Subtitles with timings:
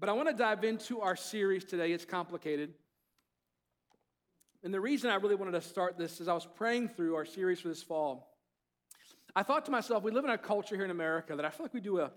[0.00, 1.90] But I want to dive into our series today.
[1.90, 2.72] It's complicated.
[4.62, 7.24] And the reason I really wanted to start this is I was praying through our
[7.24, 8.36] series for this fall.
[9.34, 11.64] I thought to myself, we live in a culture here in America that I feel
[11.64, 12.12] like we do a,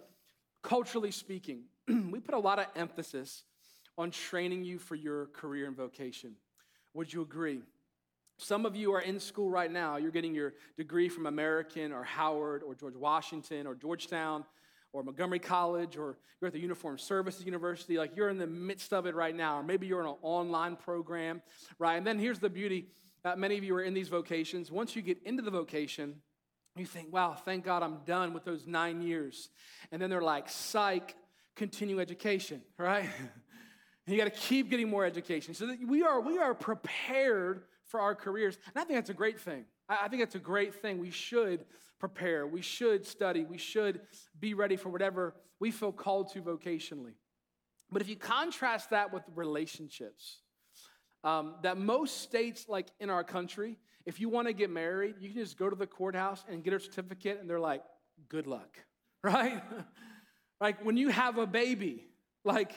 [0.61, 3.43] culturally speaking, we put a lot of emphasis
[3.97, 6.35] on training you for your career and vocation.
[6.93, 7.61] Would you agree?
[8.37, 9.97] Some of you are in school right now.
[9.97, 14.45] You're getting your degree from American or Howard or George Washington or Georgetown
[14.93, 17.97] or Montgomery College or you're at the Uniform Services University.
[17.97, 19.59] Like you're in the midst of it right now.
[19.59, 21.41] Or maybe you're in an online program,
[21.79, 21.95] right?
[21.95, 22.87] And then here's the beauty
[23.23, 24.71] uh, many of you are in these vocations.
[24.71, 26.15] Once you get into the vocation,
[26.75, 29.49] you think, wow, thank God I'm done with those nine years.
[29.91, 31.15] And then they're like, psych,
[31.55, 33.07] continue education, right?
[34.07, 35.53] you got to keep getting more education.
[35.53, 38.57] So we are, we are prepared for our careers.
[38.73, 39.65] And I think that's a great thing.
[39.87, 40.97] I think that's a great thing.
[40.97, 41.65] We should
[42.01, 44.01] prepare, we should study, we should
[44.39, 47.13] be ready for whatever we feel called to vocationally.
[47.91, 50.39] But if you contrast that with relationships,
[51.23, 53.77] um, that most states, like in our country,
[54.07, 56.73] if you want to get married, you can just go to the courthouse and get
[56.73, 57.83] a certificate, and they're like,
[58.29, 58.79] good luck,
[59.23, 59.61] right?
[60.59, 62.07] like when you have a baby,
[62.43, 62.73] like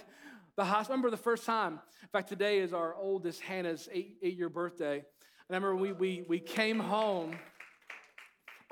[0.57, 4.37] the hospital, remember the first time, in fact, today is our oldest Hannah's eight, eight
[4.37, 4.97] year birthday.
[4.97, 5.05] And
[5.51, 7.37] I remember we, we, we came home.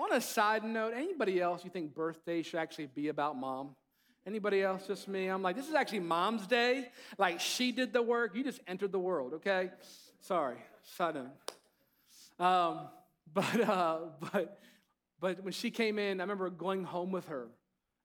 [0.02, 3.76] On a side note, anybody else you think birthday should actually be about mom?
[4.26, 4.88] Anybody else?
[4.88, 5.28] Just me?
[5.28, 6.88] I'm like, this is actually mom's day.
[7.18, 8.34] Like, she did the work.
[8.34, 9.70] You just entered the world, okay?
[10.18, 10.56] Sorry,
[10.96, 11.30] sudden.
[12.40, 12.88] Um,
[13.32, 13.98] but, uh,
[14.32, 14.58] but,
[15.20, 17.46] but when she came in, I remember going home with her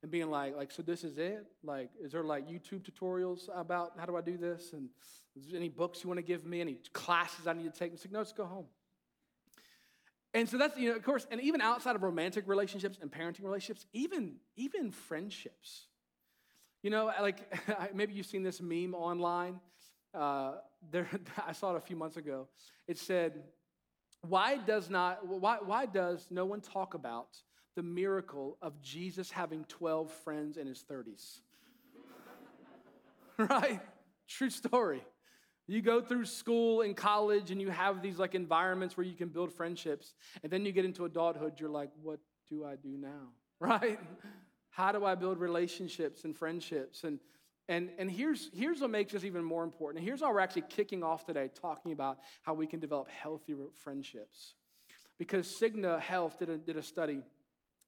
[0.03, 1.47] and being like, like, so this is it?
[1.63, 4.73] Like, is there like YouTube tutorials about how do I do this?
[4.73, 4.89] And
[5.35, 6.61] is there any books you want to give me?
[6.61, 7.89] Any classes I need to take?
[7.89, 8.67] And like, no, let's go home.
[10.33, 13.43] And so that's, you know, of course, and even outside of romantic relationships and parenting
[13.43, 15.87] relationships, even, even friendships.
[16.83, 17.53] You know, like
[17.93, 19.59] maybe you've seen this meme online.
[20.13, 20.55] Uh,
[20.91, 21.07] there,
[21.47, 22.47] I saw it a few months ago.
[22.87, 23.43] It said,
[24.21, 25.25] "Why does not?
[25.27, 27.29] Why, why does no one talk about
[27.75, 31.39] the miracle of Jesus having twelve friends in his 30s?"
[33.37, 33.81] right?
[34.27, 35.03] True story.
[35.67, 39.27] You go through school and college, and you have these like environments where you can
[39.27, 41.59] build friendships, and then you get into adulthood.
[41.59, 42.19] You're like, "What
[42.49, 43.29] do I do now?"
[43.59, 43.99] Right?
[44.77, 47.03] How do I build relationships and friendships?
[47.03, 47.19] And,
[47.67, 49.97] and, and here's, here's what makes this even more important.
[49.97, 53.55] And here's how we're actually kicking off today, talking about how we can develop healthy
[53.73, 54.53] friendships.
[55.17, 57.23] Because Cigna Health did a, did a study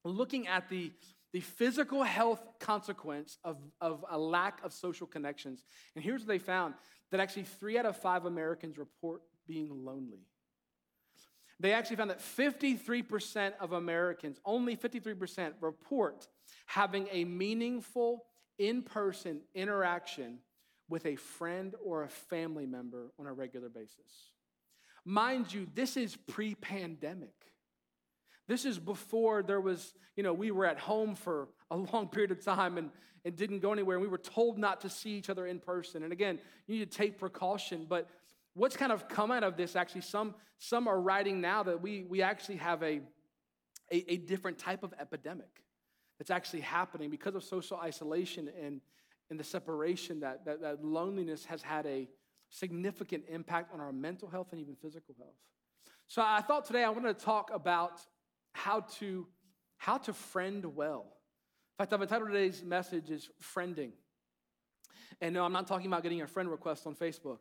[0.03, 0.91] looking at the,
[1.33, 5.63] the physical health consequence of, of a lack of social connections.
[5.95, 6.73] And here's what they found
[7.11, 10.25] that actually three out of five Americans report being lonely.
[11.59, 16.27] They actually found that 53% of Americans, only 53%, report
[16.67, 18.23] having a meaningful
[18.57, 20.39] in person interaction
[20.87, 24.31] with a friend or a family member on a regular basis.
[25.05, 27.33] Mind you, this is pre pandemic.
[28.49, 32.31] This is before there was, you know, we were at home for a long period
[32.31, 32.89] of time and,
[33.23, 33.95] and didn't go anywhere.
[33.95, 36.01] And we were told not to see each other in person.
[36.01, 37.85] And again, you need to take precaution.
[37.87, 38.09] But
[38.55, 42.05] what's kind of come out of this actually, some, some are writing now that we,
[42.09, 43.01] we actually have a,
[43.91, 45.61] a, a different type of epidemic
[46.17, 48.81] that's actually happening because of social isolation and,
[49.29, 52.09] and the separation that, that, that loneliness has had a
[52.49, 55.35] significant impact on our mental health and even physical health.
[56.07, 58.01] So I thought today I wanted to talk about
[58.63, 59.27] how to,
[59.77, 61.05] how to friend well.
[61.05, 63.91] In fact, I've entitled today's message is friending.
[65.21, 67.39] And no, I'm not talking about getting a friend request on Facebook.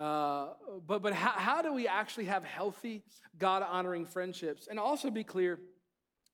[0.00, 0.48] Uh,
[0.86, 3.04] but but how, how do we actually have healthy,
[3.38, 4.66] God honoring friendships?
[4.68, 5.60] And also be clear,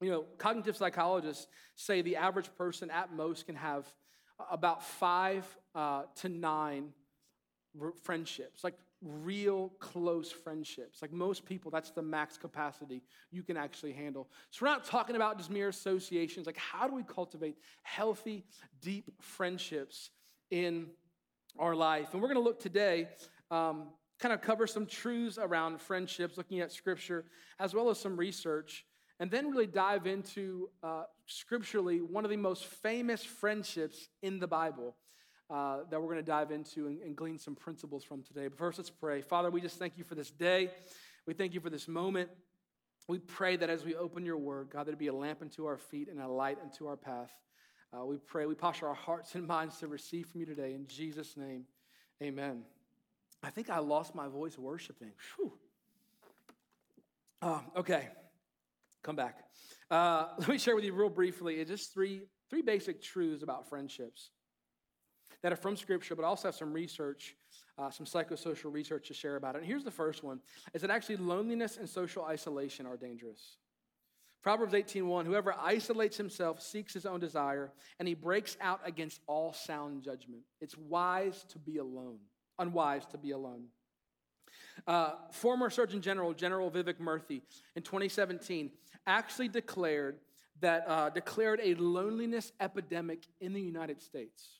[0.01, 1.47] you know, cognitive psychologists
[1.77, 3.87] say the average person at most can have
[4.51, 5.45] about five
[5.75, 6.95] uh, to nine
[8.03, 11.03] friendships, like real close friendships.
[11.03, 14.29] Like most people, that's the max capacity you can actually handle.
[14.51, 16.47] So we're not talking about just mere associations.
[16.47, 18.45] Like, how do we cultivate healthy,
[18.81, 20.11] deep friendships
[20.51, 20.87] in
[21.59, 22.09] our life?
[22.13, 23.09] And we're going to look today.
[23.51, 23.89] Um,
[24.19, 27.25] kind of cover some truths around friendships, looking at scripture,
[27.59, 28.85] as well as some research
[29.21, 34.47] and then really dive into uh, scripturally one of the most famous friendships in the
[34.47, 34.97] Bible
[35.51, 38.49] uh, that we're going to dive into and, and glean some principles from today.
[38.49, 39.21] But first, let's pray.
[39.21, 40.71] Father, we just thank you for this day.
[41.27, 42.31] We thank you for this moment.
[43.09, 45.79] We pray that as we open your word, God, it be a lamp unto our
[45.79, 47.33] feet and a light unto our path.
[47.93, 50.75] Uh, we pray, we posture our hearts and minds to receive from you today.
[50.75, 51.65] In Jesus' name,
[52.23, 52.63] amen.
[53.43, 55.13] I think I lost my voice worshiping.
[57.43, 58.11] Uh, okay
[59.03, 59.45] come back.
[59.91, 64.31] Uh, let me share with you real briefly just three, three basic truths about friendships.
[65.43, 67.37] That are from Scripture, but also have some research,
[67.79, 69.59] uh, some psychosocial research to share about it.
[69.59, 70.41] And here's the first one:
[70.75, 73.57] is that actually loneliness and social isolation are dangerous.
[74.43, 79.53] Proverbs 18:1 Whoever isolates himself seeks his own desire and he breaks out against all
[79.53, 80.43] sound judgment.
[80.61, 82.19] It's wise to be alone,
[82.59, 83.67] unwise to be alone.
[84.87, 87.43] Uh, former Surgeon General General Vivek Murthy
[87.77, 88.71] in 2017
[89.07, 90.19] actually declared
[90.61, 94.60] that uh, declared a loneliness epidemic in the United States.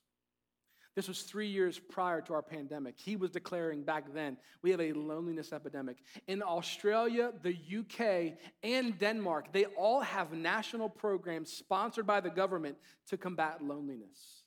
[0.97, 2.95] This was three years prior to our pandemic.
[2.99, 5.99] He was declaring back then we have a loneliness epidemic.
[6.27, 12.77] In Australia, the UK, and Denmark, they all have national programs sponsored by the government
[13.09, 14.43] to combat loneliness.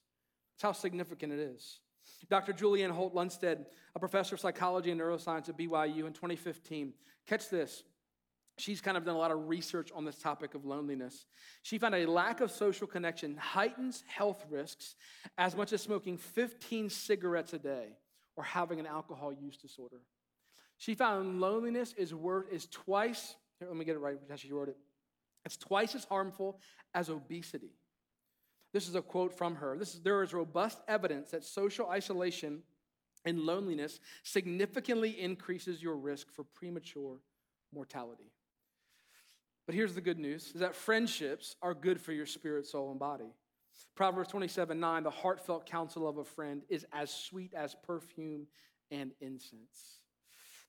[0.54, 1.80] That's how significant it is.
[2.28, 2.52] Dr.
[2.52, 3.64] Julianne Holt Lunstad,
[3.94, 6.92] a professor of psychology and neuroscience at BYU in 2015,
[7.26, 7.82] catch this.
[8.56, 11.26] She's kind of done a lot of research on this topic of loneliness.
[11.62, 14.94] She found a lack of social connection heightens health risks
[15.36, 17.96] as much as smoking 15 cigarettes a day
[18.36, 20.00] or having an alcohol use disorder.
[20.78, 24.52] She found loneliness is worth is twice, here, let me get it right, how she
[24.52, 24.76] wrote it.
[25.44, 26.58] It's twice as harmful
[26.94, 27.72] as obesity.
[28.72, 29.76] This is a quote from her.
[29.78, 32.62] This is, there is robust evidence that social isolation
[33.24, 37.18] and loneliness significantly increases your risk for premature
[37.72, 38.30] mortality.
[39.66, 43.00] But here's the good news is that friendships are good for your spirit, soul, and
[43.00, 43.32] body.
[43.94, 48.46] Proverbs 27 9, the heartfelt counsel of a friend is as sweet as perfume
[48.90, 50.00] and incense.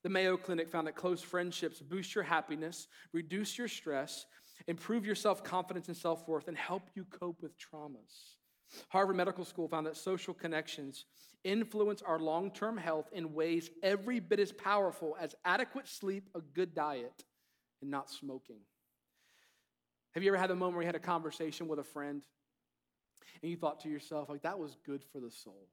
[0.04, 4.28] The Mayo Clinic found that close friendships boost your happiness, reduce your stress,
[4.68, 8.36] improve your self confidence and self worth, and help you cope with traumas.
[8.90, 11.06] Harvard Medical School found that social connections
[11.44, 16.42] influence our long term health in ways every bit as powerful as adequate sleep, a
[16.42, 17.24] good diet,
[17.82, 18.60] and not smoking.
[20.16, 22.24] Have you ever had a moment where you had a conversation with a friend
[23.42, 25.68] and you thought to yourself, like, that was good for the soul?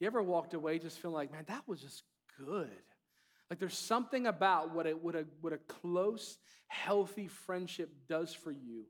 [0.00, 2.02] You ever walked away just feeling like, man, that was just
[2.44, 2.68] good?
[3.48, 6.36] Like, there's something about what a, what a, what a close,
[6.68, 8.84] healthy friendship does for you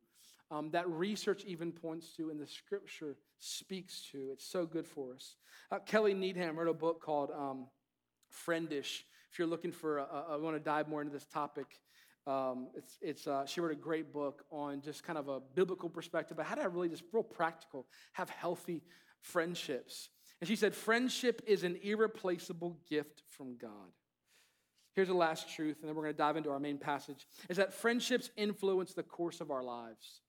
[0.50, 4.31] um, that research even points to and the scripture speaks to.
[4.33, 5.37] It's so good for us.
[5.71, 7.67] Uh, Kelly Needham wrote a book called um,
[8.29, 9.05] Friendish.
[9.33, 11.67] If you're looking for, I want to dive more into this topic.
[12.27, 15.89] Um, it's, it's, uh, she wrote a great book on just kind of a biblical
[15.89, 18.83] perspective, but how to really just real practical, have healthy
[19.21, 20.11] friendships.
[20.41, 23.93] And she said, friendship is an irreplaceable gift from God.
[24.95, 27.57] Here's the last truth, and then we're going to dive into our main passage, is
[27.59, 30.21] that friendships influence the course of our lives.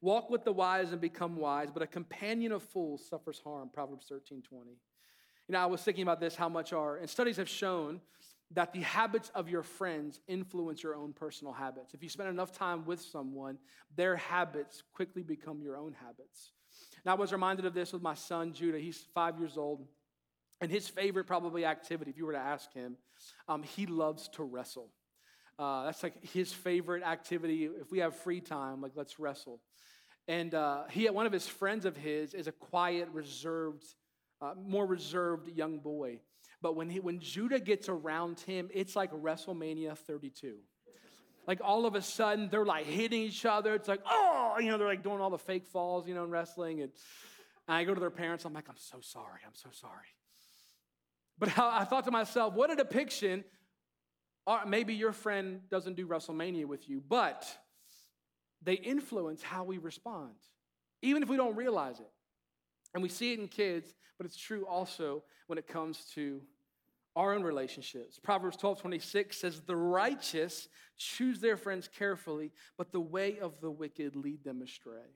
[0.00, 4.06] Walk with the wise and become wise, but a companion of fools suffers harm, Proverbs
[4.08, 4.70] 13, 20.
[4.70, 8.00] You know, I was thinking about this, how much our, and studies have shown
[8.52, 11.92] that the habits of your friends influence your own personal habits.
[11.94, 13.58] If you spend enough time with someone,
[13.94, 16.52] their habits quickly become your own habits.
[17.04, 18.78] And I was reminded of this with my son, Judah.
[18.78, 19.86] He's five years old.
[20.60, 22.96] And his favorite, probably, activity, if you were to ask him,
[23.48, 24.90] um, he loves to wrestle.
[25.58, 27.64] Uh, that's like his favorite activity.
[27.64, 29.60] If we have free time, like let's wrestle.
[30.26, 33.84] And uh, he, one of his friends of his, is a quiet, reserved,
[34.40, 36.20] uh, more reserved young boy.
[36.60, 40.56] But when, he, when Judah gets around him, it's like WrestleMania 32.
[41.46, 43.74] Like all of a sudden, they're like hitting each other.
[43.74, 46.30] It's like, oh, you know, they're like doing all the fake falls, you know, in
[46.30, 46.82] wrestling.
[46.82, 46.92] And,
[47.70, 50.06] I go to their parents, I'm like, I'm so sorry, I'm so sorry.
[51.38, 53.44] But I, I thought to myself, what a depiction.
[54.46, 57.46] Uh, maybe your friend doesn't do WrestleMania with you, but
[58.62, 60.32] they influence how we respond,
[61.02, 62.10] even if we don't realize it.
[62.94, 66.40] And we see it in kids, but it's true also when it comes to
[67.18, 68.20] our own relationships.
[68.22, 73.70] Proverbs 12 26 says, The righteous choose their friends carefully, but the way of the
[73.70, 75.10] wicked lead them astray.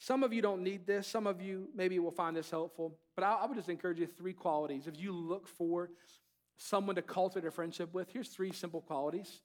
[0.00, 1.06] Some of you don't need this.
[1.06, 2.98] Some of you maybe will find this helpful.
[3.14, 4.88] But I, I would just encourage you three qualities.
[4.88, 5.90] If you look for
[6.56, 9.40] someone to cultivate a friendship with, here's three simple qualities.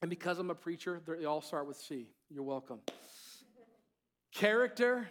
[0.00, 2.08] And because I'm a preacher, they all start with C.
[2.30, 2.80] You're welcome.
[4.34, 5.08] Character,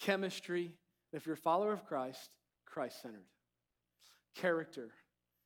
[0.00, 0.72] chemistry,
[1.12, 2.30] if you're a follower of Christ,
[2.66, 3.24] Christ centered.
[4.40, 4.90] Character.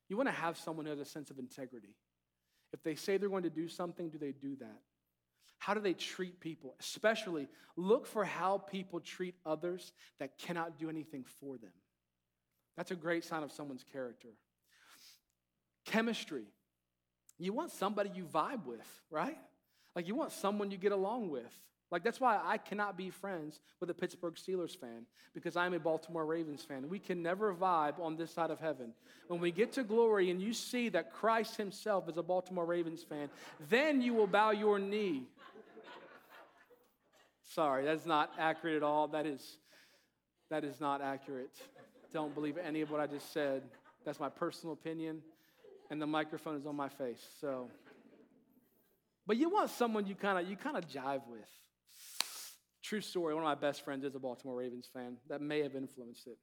[0.08, 1.94] You want to have someone who has a sense of integrity.
[2.72, 4.80] If they say they're going to do something, do they do that?
[5.58, 6.74] How do they treat people?
[6.80, 11.70] Especially, look for how people treat others that cannot do anything for them.
[12.76, 14.28] That's a great sign of someone's character.
[15.84, 16.44] Chemistry.
[17.38, 19.38] You want somebody you vibe with, right?
[19.94, 21.52] Like you want someone you get along with.
[21.92, 25.78] Like, that's why I cannot be friends with a Pittsburgh Steelers fan because I'm a
[25.78, 26.88] Baltimore Ravens fan.
[26.88, 28.94] We can never vibe on this side of heaven.
[29.28, 33.02] When we get to glory and you see that Christ Himself is a Baltimore Ravens
[33.02, 33.28] fan,
[33.68, 35.24] then you will bow your knee.
[37.54, 39.08] Sorry, that's not accurate at all.
[39.08, 39.58] That is,
[40.48, 41.54] That is not accurate.
[42.10, 43.62] Don't believe any of what I just said.
[44.06, 45.20] That's my personal opinion,
[45.90, 47.22] and the microphone is on my face.
[47.40, 47.68] So,
[49.26, 51.48] but you want someone you kind of you kind of jive with.
[52.92, 53.32] True story.
[53.32, 55.16] One of my best friends is a Baltimore Ravens fan.
[55.30, 56.36] That may have influenced it.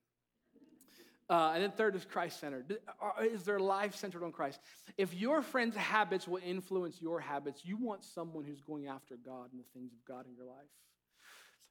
[1.30, 2.76] Uh, and then third is Christ centered.
[3.22, 4.60] Is their life centered on Christ?
[4.98, 9.50] If your friend's habits will influence your habits, you want someone who's going after God
[9.52, 10.66] and the things of God in your life.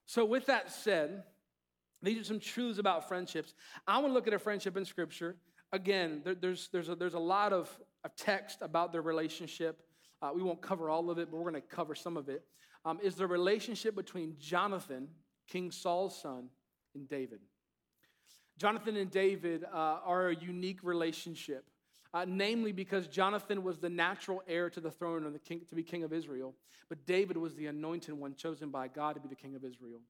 [0.06, 1.25] So, with that said,
[2.00, 3.54] these are some truths about friendships.
[3.85, 5.35] I want to look at a friendship in Scripture.
[5.73, 7.68] Again, there, there's, there's, a, there's a lot of,
[8.04, 9.82] of text about their relationship.
[10.23, 12.44] Uh, we won't cover all of it, but we're going to cover some of it.
[12.85, 15.08] Um, is the relationship between Jonathan,
[15.47, 16.49] King Saul's son,
[16.94, 17.40] and David.
[18.58, 21.64] Jonathan and David uh, are a unique relationship,
[22.12, 25.75] uh, namely because Jonathan was the natural heir to the throne of the king, to
[25.75, 26.54] be king of Israel,
[26.88, 30.00] but David was the anointed one chosen by God to be the king of Israel.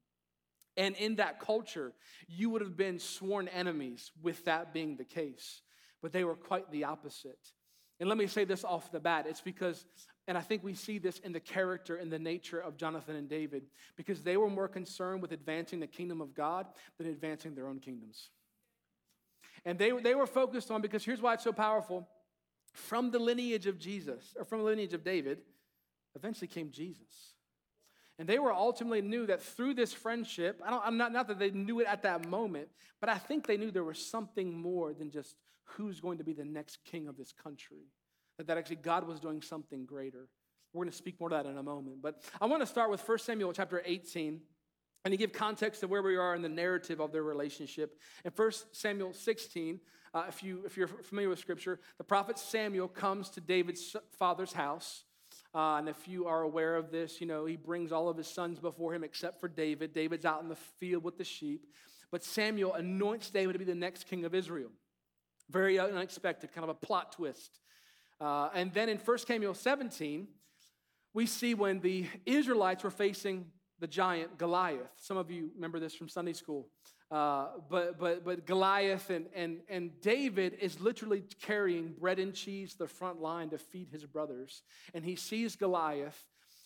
[0.76, 1.92] And in that culture,
[2.28, 5.60] you would have been sworn enemies with that being the case,
[6.00, 7.52] but they were quite the opposite.
[8.00, 9.84] And let me say this off the bat it's because,
[10.26, 13.28] and I think we see this in the character and the nature of Jonathan and
[13.28, 13.64] David,
[13.96, 16.66] because they were more concerned with advancing the kingdom of God
[16.98, 18.30] than advancing their own kingdoms.
[19.64, 22.08] And they, they were focused on, because here's why it's so powerful
[22.72, 25.40] from the lineage of Jesus, or from the lineage of David,
[26.14, 27.34] eventually came Jesus.
[28.18, 31.38] And they were ultimately knew that through this friendship, I don't, I'm not, not that
[31.38, 32.68] they knew it at that moment,
[33.00, 35.36] but I think they knew there was something more than just
[35.70, 37.86] who's going to be the next king of this country.
[38.36, 40.28] That, that actually God was doing something greater.
[40.72, 42.02] We're going to speak more to that in a moment.
[42.02, 44.40] But I want to start with 1 Samuel chapter 18
[45.04, 47.98] and to give context to where we are in the narrative of their relationship.
[48.24, 49.80] In 1 Samuel 16,
[50.12, 54.52] uh, if, you, if you're familiar with scripture, the prophet Samuel comes to David's father's
[54.52, 55.04] house.
[55.54, 58.26] Uh, and if you are aware of this, you know, he brings all of his
[58.26, 59.92] sons before him except for David.
[59.92, 61.66] David's out in the field with the sheep.
[62.10, 64.70] But Samuel anoints David to be the next king of Israel.
[65.50, 67.60] Very unexpected, kind of a plot twist.
[68.20, 70.28] Uh, and then in 1 Samuel 17,
[71.14, 73.46] we see when the Israelites were facing
[73.80, 74.92] the giant Goliath.
[74.96, 76.68] Some of you remember this from Sunday school.
[77.10, 82.72] Uh, but, but, but Goliath and, and, and David is literally carrying bread and cheese
[82.72, 84.62] to the front line to feed his brothers.
[84.92, 86.22] And he sees Goliath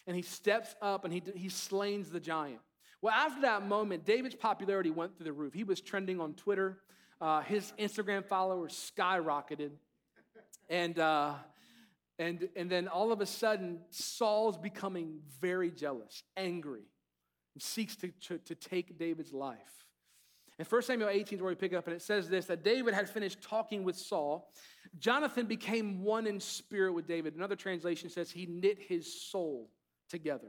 [0.07, 2.59] and he steps up and he, he slains the giant.
[3.01, 5.55] Well, after that moment, David's popularity went through the roof.
[5.55, 6.79] He was trending on Twitter.
[7.23, 9.71] Uh, his Instagram followers skyrocketed.
[10.69, 11.35] And, uh,
[12.19, 16.83] and, and then all of a sudden, Saul's becoming very jealous, angry
[17.55, 19.59] and seeks to, to, to take David's life.
[20.59, 22.95] In 1 Samuel 18 is where we pick up, and it says this that David
[22.95, 24.52] had finished talking with Saul.
[24.99, 27.35] Jonathan became one in spirit with David.
[27.35, 29.71] Another translation says he knit his soul
[30.09, 30.49] together.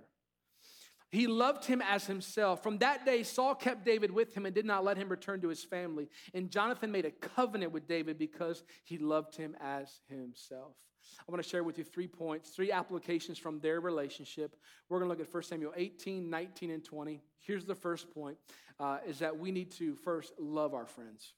[1.13, 2.63] He loved him as himself.
[2.63, 5.47] From that day, Saul kept David with him and did not let him return to
[5.47, 6.09] his family.
[6.33, 10.73] And Jonathan made a covenant with David because he loved him as himself.
[11.19, 14.55] I want to share with you three points, three applications from their relationship.
[14.89, 17.21] We're going to look at 1 Samuel 18, 19, and 20.
[17.37, 18.37] Here's the first point
[18.79, 21.33] uh, is that we need to first love our friends.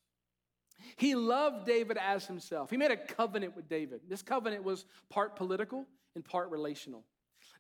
[0.96, 2.70] He loved David as himself.
[2.70, 4.04] He made a covenant with David.
[4.08, 7.04] This covenant was part political and part relational.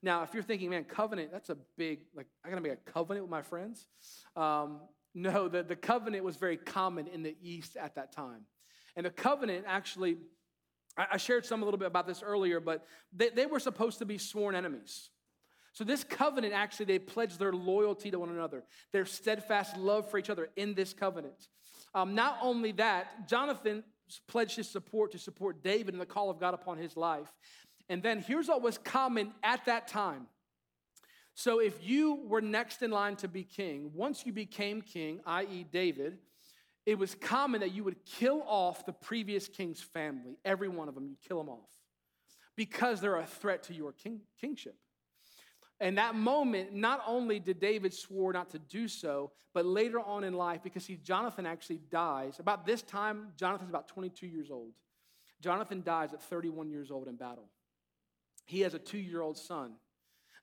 [0.05, 3.25] Now, if you're thinking, man, covenant, that's a big, like, I gotta make a covenant
[3.25, 3.87] with my friends.
[4.37, 4.79] Um,
[5.15, 8.41] no, the, the covenant was very common in the East at that time.
[8.95, 10.17] And the covenant actually
[10.97, 14.05] I shared some a little bit about this earlier, but they, they were supposed to
[14.05, 15.09] be sworn enemies.
[15.73, 20.17] So, this covenant actually, they pledged their loyalty to one another, their steadfast love for
[20.17, 21.49] each other in this covenant.
[21.93, 23.83] Um, not only that, Jonathan
[24.27, 27.27] pledged his support to support David in the call of God upon his life.
[27.89, 30.27] And then here's what was common at that time.
[31.37, 35.65] So, if you were next in line to be king, once you became king, i.e.,
[35.69, 36.17] David,
[36.85, 40.95] it was common that you would kill off the previous king's family, every one of
[40.95, 41.69] them, you kill them off
[42.55, 44.75] because they're a threat to your king, kingship.
[45.79, 50.23] And that moment, not only did David swore not to do so, but later on
[50.23, 52.39] in life, because see, Jonathan actually dies.
[52.39, 54.71] About this time, Jonathan's about 22 years old.
[55.41, 57.49] Jonathan dies at 31 years old in battle.
[58.45, 59.73] He has a two year old son.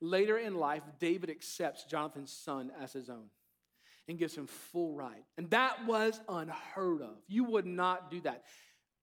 [0.01, 3.27] Later in life, David accepts Jonathan's son as his own
[4.09, 5.25] and gives him full right.
[5.39, 7.17] And that was unheard of.
[7.29, 8.43] You would not do that.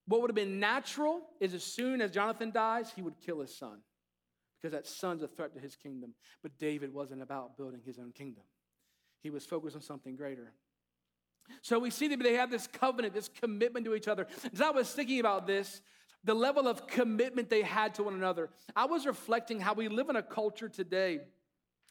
[0.08, 3.56] What would have been natural is as soon as Jonathan dies, he would kill his
[3.56, 3.80] son
[4.60, 6.16] because that son's a threat to his kingdom.
[6.42, 8.44] But David wasn't about building his own kingdom,
[9.22, 10.52] he was focused on something greater.
[11.62, 14.28] So we see that they have this covenant, this commitment to each other.
[14.54, 15.82] As I was thinking about this,
[16.24, 20.10] the level of commitment they had to one another, I was reflecting how we live
[20.10, 21.20] in a culture today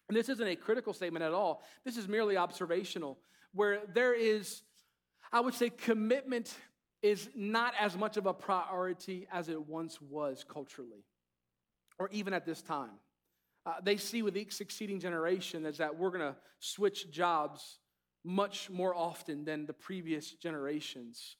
[0.09, 1.63] and this isn't a critical statement at all.
[1.85, 3.19] This is merely observational,
[3.53, 4.63] where there is
[5.31, 6.55] I would say commitment
[7.03, 11.05] is not as much of a priority as it once was culturally,
[11.99, 12.93] or even at this time.
[13.67, 17.79] Uh, they see with each succeeding generation is that we're going to switch jobs
[18.25, 21.37] much more often than the previous generations.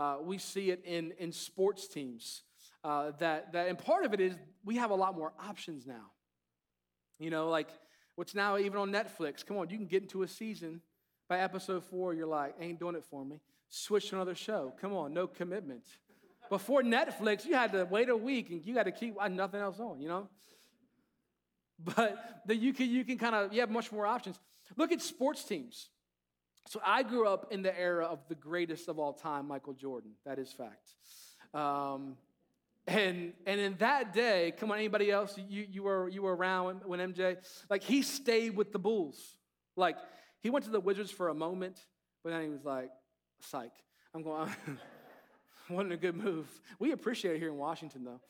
[0.00, 2.42] Uh, we see it in, in sports teams.
[2.82, 6.06] Uh, that, that, and part of it is we have a lot more options now.
[7.18, 7.68] You know, like
[8.14, 9.44] what's now even on Netflix.
[9.44, 10.80] Come on, you can get into a season
[11.28, 13.40] by episode four, you're like, ain't doing it for me.
[13.68, 14.72] Switch to another show.
[14.80, 15.84] Come on, no commitment.
[16.48, 19.78] Before Netflix, you had to wait a week and you got to keep nothing else
[19.80, 20.28] on, you know?
[21.78, 24.40] But the, you can, you can kind of, you have much more options.
[24.78, 25.90] Look at sports teams.
[26.66, 30.12] So I grew up in the era of the greatest of all time, Michael Jordan.
[30.24, 30.94] That is fact.
[31.54, 32.16] Um,
[32.86, 35.38] and, and in that day, come on, anybody else?
[35.48, 37.36] You, you, were, you were around when MJ,
[37.68, 39.36] like he stayed with the Bulls.
[39.76, 39.96] Like
[40.42, 41.78] he went to the Wizards for a moment,
[42.22, 42.90] but then he was like,
[43.40, 43.72] psych.
[44.14, 44.50] I'm going,
[45.70, 46.46] wasn't a good move.
[46.78, 48.20] We appreciate it here in Washington, though.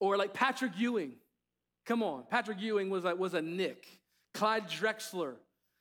[0.00, 1.12] Or like Patrick Ewing.
[1.84, 2.24] Come on.
[2.30, 3.86] Patrick Ewing was, like, was a Knick.
[4.32, 5.34] Clyde Drexler,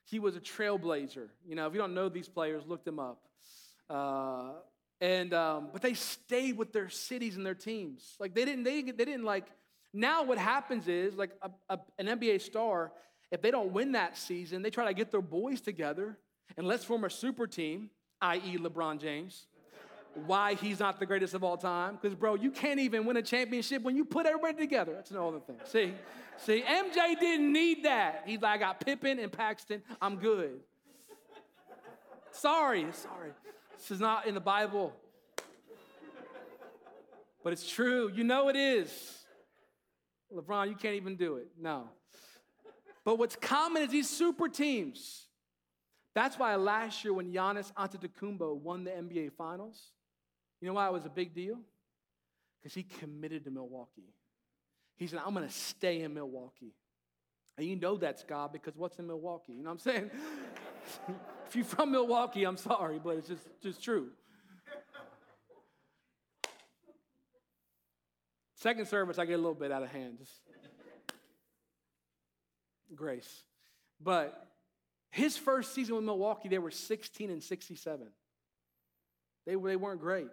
[0.05, 1.29] he was a trailblazer.
[1.48, 3.22] You know, if you don't know these players, look them up.
[3.89, 4.51] Uh,
[5.01, 8.15] and um, but they stayed with their cities and their teams.
[8.19, 9.45] Like they didn't, they didn't, they didn't like.
[9.93, 12.91] Now what happens is like a, a, an NBA star
[13.33, 16.19] if they don't win that season, they try to get their boys together
[16.55, 17.89] and let's form a super team,
[18.22, 19.48] i.e., LeBron James.
[20.25, 21.98] Why he's not the greatest of all time?
[22.00, 24.93] Because, bro, you can't even win a championship when you put everybody together.
[24.93, 25.55] That's another thing.
[25.65, 25.93] See,
[26.38, 28.24] see, MJ didn't need that.
[28.25, 29.82] He's like, I got Pippen and Paxson.
[30.01, 30.60] I'm good.
[32.32, 33.32] Sorry, sorry.
[33.77, 34.93] This is not in the Bible.
[37.43, 38.12] But it's true.
[38.13, 38.91] You know it is.
[40.34, 41.48] LeBron, you can't even do it.
[41.60, 41.89] No.
[43.03, 45.27] But what's common is these super teams.
[46.15, 49.91] That's why last year when Giannis Antetokounmpo won the NBA Finals,
[50.63, 51.60] you know why it was a big deal?
[52.61, 54.14] Because he committed to Milwaukee.
[54.96, 56.74] He said, I'm going to stay in Milwaukee.
[57.57, 59.51] And you know that's God because what's in Milwaukee?
[59.51, 60.11] You know what I'm saying?
[61.48, 64.07] if you're from Milwaukee, I'm sorry, but it's just, just true.
[68.55, 70.20] Second service, I get a little bit out of hand.
[70.20, 70.31] Just
[72.96, 73.44] grace.
[74.01, 74.48] But
[75.11, 78.07] his first season with Milwaukee, they were 16 and 67.
[79.46, 80.29] They, they weren't great.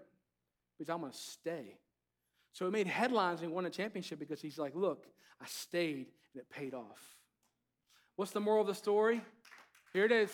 [0.81, 1.77] He's, I'm going to stay.
[2.53, 5.07] So he made headlines and won a championship because he's like, look,
[5.39, 7.19] I stayed and it paid off.
[8.17, 9.21] What's the moral of the story?
[9.93, 10.31] Here it is.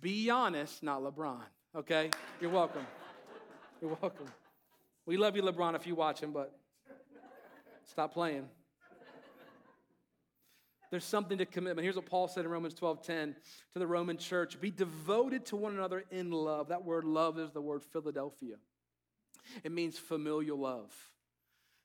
[0.00, 1.42] Be honest, not LeBron.
[1.76, 2.08] Okay?
[2.40, 2.86] You're welcome.
[3.82, 4.26] You're welcome.
[5.04, 6.58] We love you, LeBron, if you watch him, but
[7.84, 8.48] stop playing.
[10.90, 11.84] There's something to commitment.
[11.84, 13.34] Here's what Paul said in Romans 12:10
[13.72, 16.68] to the Roman church: Be devoted to one another in love.
[16.68, 18.56] That word love is the word Philadelphia.
[19.64, 20.92] It means familial love.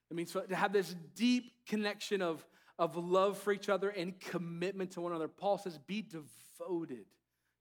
[0.10, 2.46] It means to have this deep connection of,
[2.80, 5.28] of love for each other and commitment to one another.
[5.28, 7.06] Paul says, be devoted,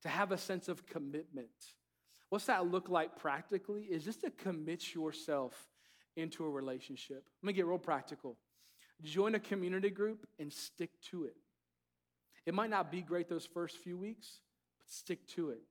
[0.02, 1.48] to have a sense of commitment.
[2.28, 3.82] What's that look like practically?
[3.85, 5.54] Is just to commit yourself
[6.16, 7.24] into a relationship.
[7.42, 8.37] Let me get real practical.
[9.02, 11.37] Join a community group and stick to it.
[12.46, 14.40] It might not be great those first few weeks,
[14.78, 15.62] but stick to it.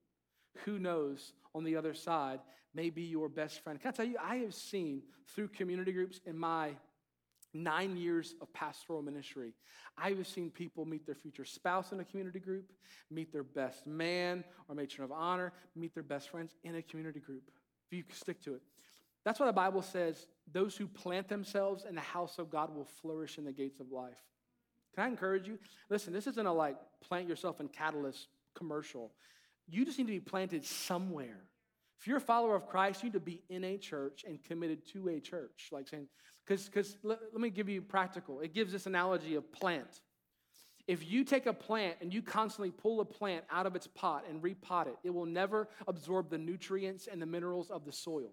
[0.65, 2.39] Who knows on the other side
[2.75, 3.79] may be your best friend.
[3.79, 6.71] Can I tell you, I have seen through community groups in my
[7.53, 9.53] nine years of pastoral ministry,
[9.97, 12.71] I have seen people meet their future spouse in a community group,
[13.09, 17.21] meet their best man or matron of honor, meet their best friends in a community
[17.21, 17.49] group.
[17.89, 18.61] If you stick to it.
[19.23, 22.85] That's why the Bible says those who plant themselves in the house of God will
[22.85, 24.13] flourish in the gates of life.
[24.93, 25.57] Can I encourage you?
[25.89, 29.11] Listen, this isn't a like plant yourself in catalyst commercial.
[29.67, 31.41] You just need to be planted somewhere.
[31.99, 34.86] If you're a follower of Christ, you need to be in a church and committed
[34.93, 35.69] to a church.
[35.71, 36.08] Like saying,
[36.45, 38.39] because let, let me give you practical.
[38.41, 40.01] It gives this analogy of plant.
[40.88, 44.25] If you take a plant and you constantly pull a plant out of its pot
[44.29, 48.31] and repot it, it will never absorb the nutrients and the minerals of the soil.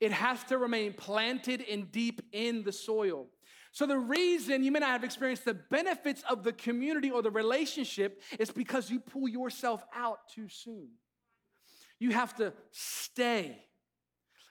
[0.00, 3.26] It has to remain planted and deep in the soil.
[3.72, 7.30] So, the reason you may not have experienced the benefits of the community or the
[7.30, 10.88] relationship is because you pull yourself out too soon.
[12.00, 13.64] You have to stay.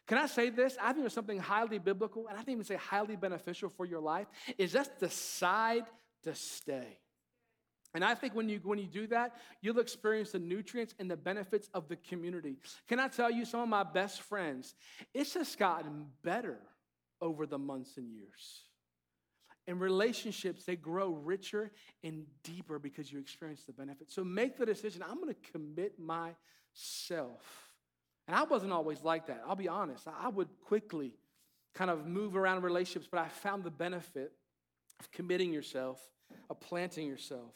[0.08, 0.78] Can I say this?
[0.82, 4.00] I think there's something highly biblical, and I think even say highly beneficial for your
[4.00, 5.84] life, is just decide
[6.24, 6.98] to stay.
[7.94, 11.18] And I think when you, when you do that, you'll experience the nutrients and the
[11.18, 12.58] benefits of the community.
[12.88, 14.76] Can I tell you, some of my best friends,
[15.14, 16.60] it's just gotten better
[17.20, 18.64] over the months and years.
[19.68, 21.72] And relationships, they grow richer
[22.04, 24.16] and deeper because you experience the benefits.
[24.16, 26.32] So make the decision I'm going to commit my
[26.74, 27.70] self.
[28.28, 29.44] And I wasn't always like that.
[29.48, 30.08] I'll be honest.
[30.08, 31.14] I would quickly
[31.74, 34.34] kind of move around relationships, but I found the benefit
[35.00, 36.02] of committing yourself,
[36.50, 37.56] of planting yourself.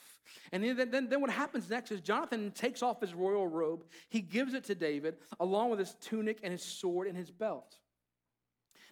[0.51, 4.21] And then, then, then what happens next is Jonathan takes off his royal robe, he
[4.21, 7.77] gives it to David, along with his tunic and his sword and his belt.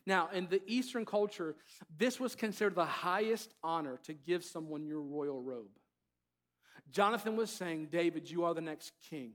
[0.06, 1.56] Now, in the Eastern culture,
[1.98, 5.70] this was considered the highest honor to give someone your royal robe.
[6.92, 9.34] Jonathan was saying, David, you are the next king.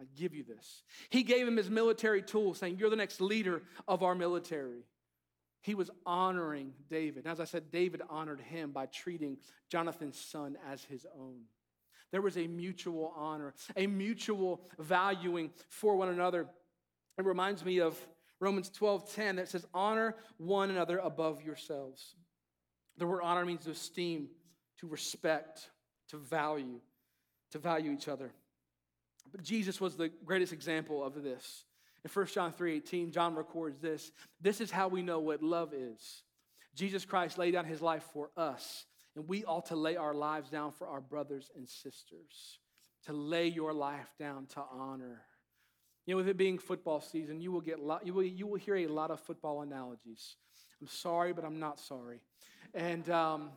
[0.00, 0.82] I give you this.
[1.10, 4.84] He gave him his military tools, saying, You're the next leader of our military.
[5.60, 7.24] He was honoring David.
[7.24, 9.38] And as I said, David honored him by treating
[9.70, 11.42] Jonathan's son as his own.
[12.10, 16.46] There was a mutual honor, a mutual valuing for one another.
[17.18, 17.98] It reminds me of
[18.40, 22.14] Romans 12 10 that says, Honor one another above yourselves.
[22.98, 24.28] The word honor means to esteem,
[24.80, 25.70] to respect,
[26.10, 26.80] to value,
[27.52, 28.32] to value each other.
[29.34, 31.64] But Jesus was the greatest example of this.
[32.04, 34.12] In 1 John 3:18, John records this.
[34.40, 36.22] This is how we know what love is.
[36.76, 40.50] Jesus Christ laid down his life for us, and we ought to lay our lives
[40.50, 42.60] down for our brothers and sisters.
[43.06, 45.22] To lay your life down to honor.
[46.06, 48.58] You know, with it being football season, you will get lot, you will, you will
[48.58, 50.36] hear a lot of football analogies.
[50.80, 52.20] I'm sorry, but I'm not sorry.
[52.72, 53.50] And um,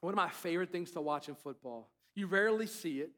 [0.00, 3.10] one of my favorite things to watch in football, you rarely see it,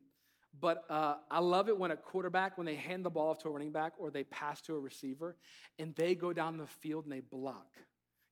[0.61, 3.49] but uh, I love it when a quarterback, when they hand the ball off to
[3.49, 5.37] a running back or they pass to a receiver
[5.79, 7.67] and they go down the field and they block.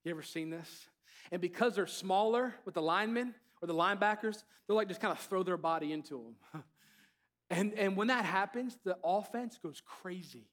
[0.03, 0.87] You ever seen this?
[1.31, 5.19] And because they're smaller with the linemen or the linebackers, they'll like just kind of
[5.19, 6.63] throw their body into them.
[7.49, 10.47] and, and when that happens, the offense goes crazy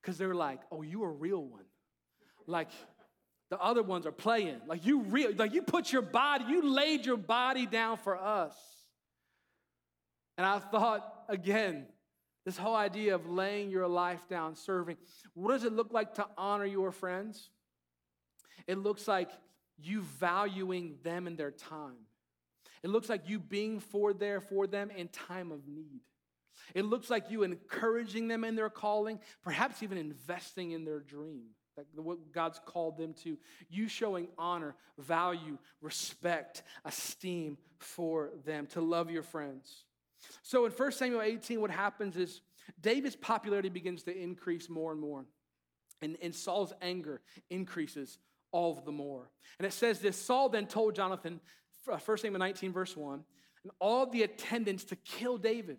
[0.00, 1.64] because they're like, oh, you a real one.
[2.46, 2.70] Like,
[3.50, 4.60] the other ones are playing.
[4.66, 8.54] Like you real, like you put your body, you laid your body down for us.
[10.40, 11.84] And I thought, again,
[12.46, 14.96] this whole idea of laying your life down, serving,
[15.34, 17.50] what does it look like to honor your friends?
[18.66, 19.28] It looks like
[19.76, 22.06] you valuing them and their time.
[22.82, 26.00] It looks like you being for there for them in time of need.
[26.74, 31.48] It looks like you encouraging them in their calling, perhaps even investing in their dream,
[31.76, 33.36] like what God's called them to.
[33.68, 39.84] You showing honor, value, respect, esteem for them, to love your friends.
[40.42, 42.42] So in 1 Samuel 18, what happens is
[42.80, 45.24] David's popularity begins to increase more and more.
[46.02, 48.18] And, and Saul's anger increases
[48.52, 49.30] all the more.
[49.58, 51.40] And it says this Saul then told Jonathan,
[51.90, 53.24] uh, 1 Samuel 19, verse 1,
[53.62, 55.78] and all the attendants to kill David.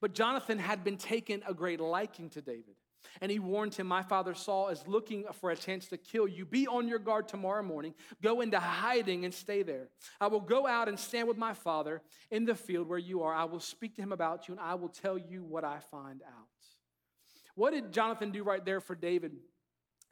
[0.00, 2.74] But Jonathan had been taken a great liking to David.
[3.20, 6.44] And he warned him, My father Saul is looking for a chance to kill you.
[6.44, 7.94] Be on your guard tomorrow morning.
[8.22, 9.88] Go into hiding and stay there.
[10.20, 13.34] I will go out and stand with my father in the field where you are.
[13.34, 16.22] I will speak to him about you, and I will tell you what I find
[16.22, 16.46] out.
[17.54, 19.32] What did Jonathan do right there for David?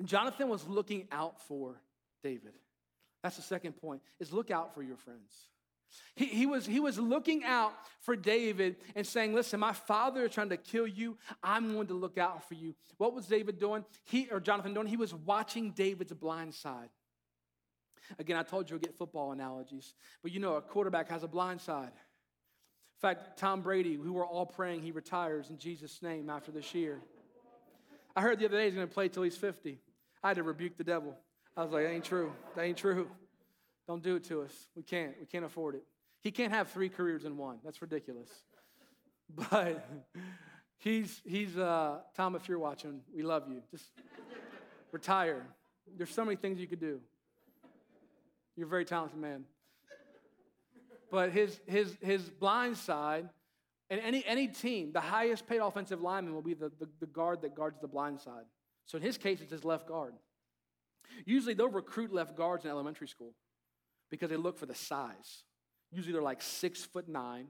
[0.02, 1.80] Jonathan was looking out for
[2.22, 2.54] David.
[3.22, 5.48] That's the second point, is look out for your friends.
[6.16, 10.32] He, he, was, he was looking out for David and saying, Listen, my father is
[10.32, 11.16] trying to kill you.
[11.42, 12.74] I'm going to look out for you.
[12.98, 13.84] What was David doing?
[14.04, 14.86] He or Jonathan doing?
[14.86, 16.90] He was watching David's blind side.
[18.18, 21.28] Again, I told you I get football analogies, but you know, a quarterback has a
[21.28, 21.92] blind side.
[21.92, 26.74] In fact, Tom Brady, we were all praying he retires in Jesus' name after this
[26.74, 27.00] year.
[28.14, 29.78] I heard the other day he's going to play till he's 50.
[30.22, 31.16] I had to rebuke the devil.
[31.56, 32.32] I was like, that ain't true.
[32.56, 33.08] That ain't true.
[33.86, 34.52] Don't do it to us.
[34.74, 35.14] We can't.
[35.20, 35.84] We can't afford it.
[36.20, 37.58] He can't have three careers in one.
[37.64, 38.28] That's ridiculous.
[39.50, 39.88] But
[40.76, 43.62] he's, he's uh, Tom, if you're watching, we love you.
[43.70, 43.86] Just
[44.92, 45.46] retire.
[45.96, 47.00] There's so many things you could do.
[48.54, 49.44] You're a very talented man.
[51.10, 53.30] But his, his, his blind side,
[53.88, 57.40] and any, any team, the highest paid offensive lineman will be the, the, the guard
[57.42, 58.44] that guards the blind side.
[58.84, 60.12] So in his case, it's his left guard.
[61.24, 63.32] Usually they'll recruit left guards in elementary school
[64.10, 65.44] because they look for the size.
[65.92, 67.46] Usually they're like six foot nine,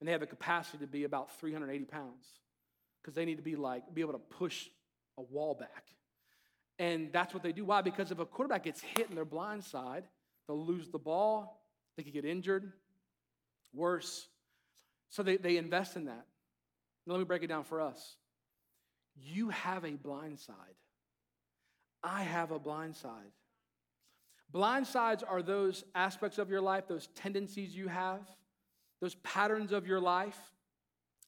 [0.00, 2.26] and they have the capacity to be about 380 pounds
[3.02, 4.66] because they need to be like, be able to push
[5.18, 5.84] a wall back.
[6.78, 7.64] And that's what they do.
[7.64, 7.80] Why?
[7.80, 10.04] Because if a quarterback gets hit in their blind side,
[10.46, 11.62] they'll lose the ball,
[11.96, 12.72] they could get injured,
[13.72, 14.26] worse.
[15.08, 16.26] So they, they invest in that.
[17.06, 18.16] Now, let me break it down for us.
[19.14, 20.54] You have a blind side.
[22.02, 23.32] I have a blind side.
[24.56, 28.22] Blind sides are those aspects of your life, those tendencies you have,
[29.02, 30.38] those patterns of your life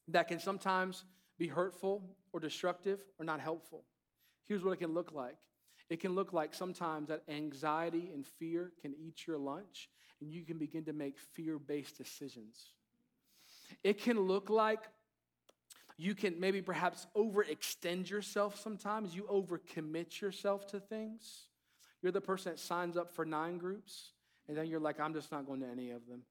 [0.09, 1.05] that can sometimes
[1.39, 3.85] be hurtful or destructive or not helpful.
[4.47, 5.37] Here's what it can look like
[5.91, 9.91] it can look like sometimes that anxiety and fear can eat your lunch,
[10.23, 12.73] and you can begin to make fear based decisions.
[13.85, 14.81] It can look like
[15.99, 19.15] You can maybe perhaps overextend yourself sometimes.
[19.15, 21.48] You overcommit yourself to things.
[22.03, 24.13] You're the person that signs up for nine groups,
[24.49, 26.23] and then you're like, I'm just not going to any of them.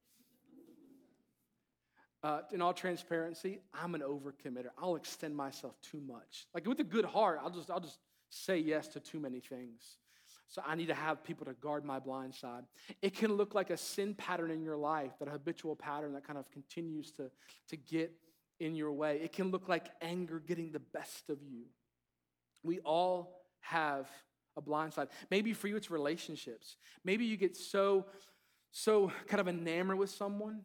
[2.24, 4.70] Uh, in all transparency, I'm an overcommitter.
[4.82, 6.48] I'll extend myself too much.
[6.54, 8.00] Like with a good heart, I'll just, I'll just
[8.30, 9.98] say yes to too many things.
[10.50, 12.64] So I need to have people to guard my blind side.
[13.02, 16.40] It can look like a sin pattern in your life, that habitual pattern that kind
[16.40, 17.30] of continues to,
[17.70, 18.12] to get
[18.60, 19.20] in your way.
[19.24, 21.66] It can look like anger getting the best of you.
[22.64, 24.10] We all have
[24.58, 25.08] a blind side.
[25.32, 26.76] Maybe for you it's relationships.
[27.06, 28.08] Maybe you get so
[28.72, 30.62] so kind of enamored with someone,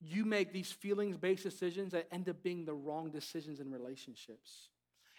[0.00, 4.68] you make these feelings-based decisions that end up being the wrong decisions in relationships.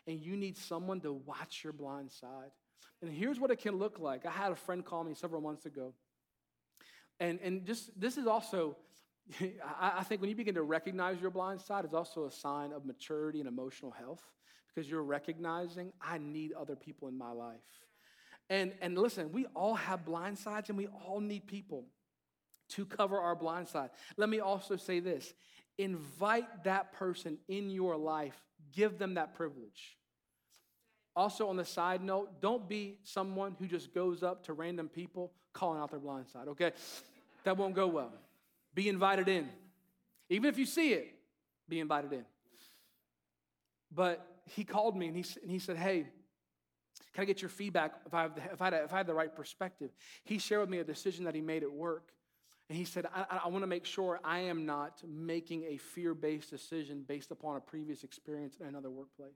[0.08, 2.52] And you need someone to watch your blind side.
[3.02, 4.26] And here's what it can look like.
[4.26, 5.94] I had a friend call me several months ago.
[7.20, 8.78] And, and just this is also,
[9.42, 12.74] I, I think when you begin to recognize your blind side, it's also a sign
[12.74, 14.22] of maturity and emotional health
[14.68, 17.85] because you're recognizing, I need other people in my life.
[18.50, 21.86] And, and listen, we all have blind sides and we all need people
[22.70, 23.90] to cover our blind side.
[24.18, 25.34] Let me also say this
[25.78, 29.98] invite that person in your life, give them that privilege.
[31.16, 35.32] Also, on the side note, don't be someone who just goes up to random people
[35.54, 36.72] calling out their blind side, okay?
[37.46, 38.14] That won't go well.
[38.74, 39.50] Be invited in.
[40.30, 41.14] Even if you see it,
[41.70, 42.26] be invited in.
[43.94, 46.08] But he called me and he, and he said, Hey,
[47.15, 49.13] can I get your feedback if I, have, if, I had, if I had the
[49.13, 49.89] right perspective?
[50.25, 52.12] He shared with me a decision that he made at work.
[52.67, 56.13] And he said, I, I want to make sure I am not making a fear
[56.13, 59.32] based decision based upon a previous experience in another workplace.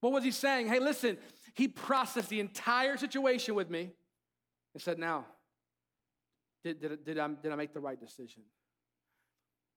[0.00, 0.66] What was he saying?
[0.66, 1.16] Hey, listen,
[1.54, 3.92] he processed the entire situation with me
[4.74, 5.24] and said, Now,
[6.62, 8.42] did, did, did, I, did I make the right decision?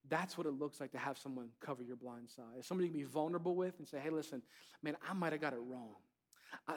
[0.06, 2.62] That's what it looks like to have someone cover your blind side.
[2.62, 4.42] Somebody you can be vulnerable with and say, Hey, listen,
[4.82, 5.94] man, I might have got it wrong.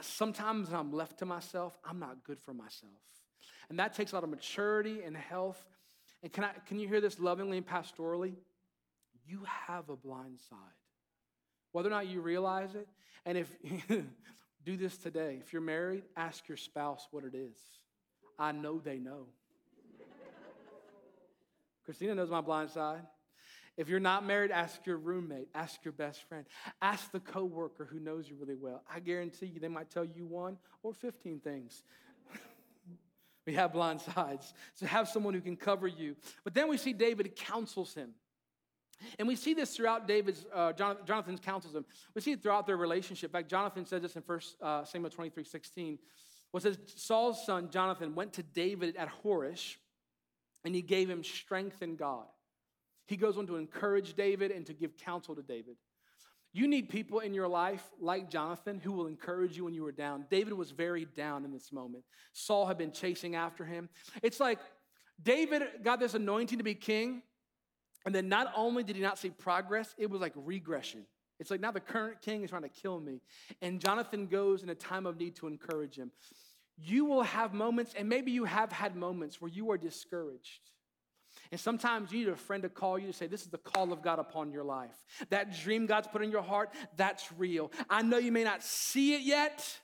[0.02, 2.94] Sometimes I'm left to myself, I'm not good for myself.
[3.70, 5.64] And that takes a lot of maturity and health.
[6.24, 8.34] And can, I, can you hear this lovingly and pastorally?
[9.28, 10.58] You have a blind side.
[11.72, 12.88] Whether or not you realize it,
[13.26, 13.56] and if
[14.66, 17.58] do this today, if you're married, ask your spouse what it is.
[18.38, 19.28] I know they know.
[21.86, 23.02] Christina knows my blind side.
[23.80, 26.46] If you're not married, ask your roommate, ask your best friend,
[26.82, 28.84] ask the coworker who knows you really well.
[28.94, 31.82] I guarantee you they might tell you one or 15 things.
[33.48, 34.54] we have blind sides.
[34.76, 36.18] So have someone who can cover you.
[36.44, 38.10] But then we see David counsels him.
[39.18, 41.86] And we see this throughout David's, uh, Jonathan, Jonathan's counsels him.
[42.14, 43.30] We see it throughout their relationship.
[43.30, 46.00] In fact, Jonathan says this in 1 uh, Samuel 23 16.
[46.52, 49.78] What says, Saul's son, Jonathan, went to David at Horesh,
[50.66, 52.26] and he gave him strength in God.
[53.10, 55.78] He goes on to encourage David and to give counsel to David.
[56.54, 59.92] You need people in your life like Jonathan who will encourage you when you are
[59.92, 60.26] down.
[60.30, 62.04] David was very down in this moment.
[62.34, 63.90] Saul had been chasing after him.
[64.22, 64.60] It's like
[65.24, 67.24] David got this anointing to be king,
[68.06, 71.08] and then not only did he not see progress, it was like regression.
[71.40, 73.22] It's like now the current king is trying to kill me.
[73.64, 76.12] And Jonathan goes in a time of need to encourage him.
[76.78, 80.70] You will have moments, and maybe you have had moments where you are discouraged.
[81.52, 83.92] And sometimes you need a friend to call you to say, This is the call
[83.92, 84.96] of God upon your life.
[85.30, 87.72] That dream God's put in your heart, that's real.
[87.90, 89.80] I know you may not see it yet,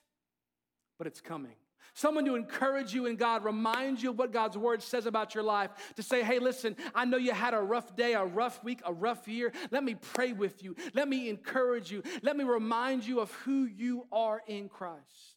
[0.98, 1.56] but it's coming
[1.96, 5.44] someone to encourage you in God, remind you of what God's word says about your
[5.44, 8.82] life, to say, hey, listen, I know you had a rough day, a rough week,
[8.86, 9.52] a rough year.
[9.72, 10.76] Let me pray with you.
[10.94, 12.04] Let me encourage you.
[12.22, 15.36] Let me remind you of who you are in Christ.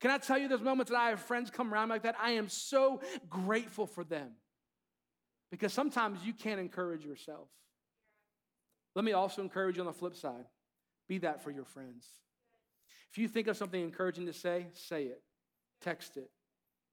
[0.00, 2.14] Can I tell you those moments that I have friends come around like that?
[2.22, 4.30] I am so grateful for them
[5.50, 7.48] because sometimes you can't encourage yourself.
[8.94, 10.46] Let me also encourage you on the flip side
[11.08, 12.06] be that for your friends.
[13.10, 15.22] If you think of something encouraging to say, say it.
[15.80, 16.30] Text it.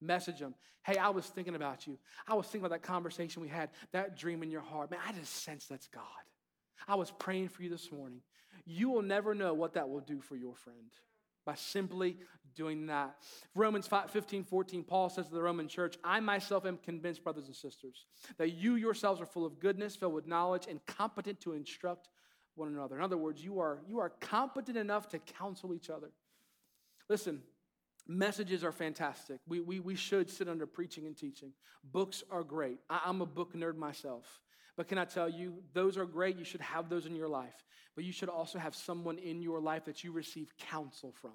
[0.02, 0.56] Message them.
[0.84, 2.00] Hey, I was thinking about you.
[2.28, 4.90] I was thinking about that conversation we had, that dream in your heart.
[4.90, 6.04] Man, I just sense that's God.
[6.88, 8.22] I was praying for you this morning.
[8.66, 10.92] You will never know what that will do for your friend
[11.48, 12.18] by simply
[12.56, 13.16] doing that.
[13.56, 17.48] Romans 5, 15, 14, Paul says to the Roman church, I myself am convinced, brothers
[17.48, 18.06] and sisters,
[18.38, 22.10] that you yourselves are full of goodness, filled with knowledge, and competent to instruct
[22.56, 22.98] one another.
[22.98, 26.12] In other words, you are, you are competent enough to counsel each other.
[27.10, 27.42] Listen,
[28.08, 29.40] Messages are fantastic.
[29.48, 31.52] We, we, we should sit under preaching and teaching.
[31.84, 32.80] Books are great.
[32.90, 34.40] I, I'm a book nerd myself.
[34.78, 36.38] But can I tell you, those are great.
[36.38, 37.66] You should have those in your life.
[37.96, 41.32] But you should also have someone in your life that you receive counsel from.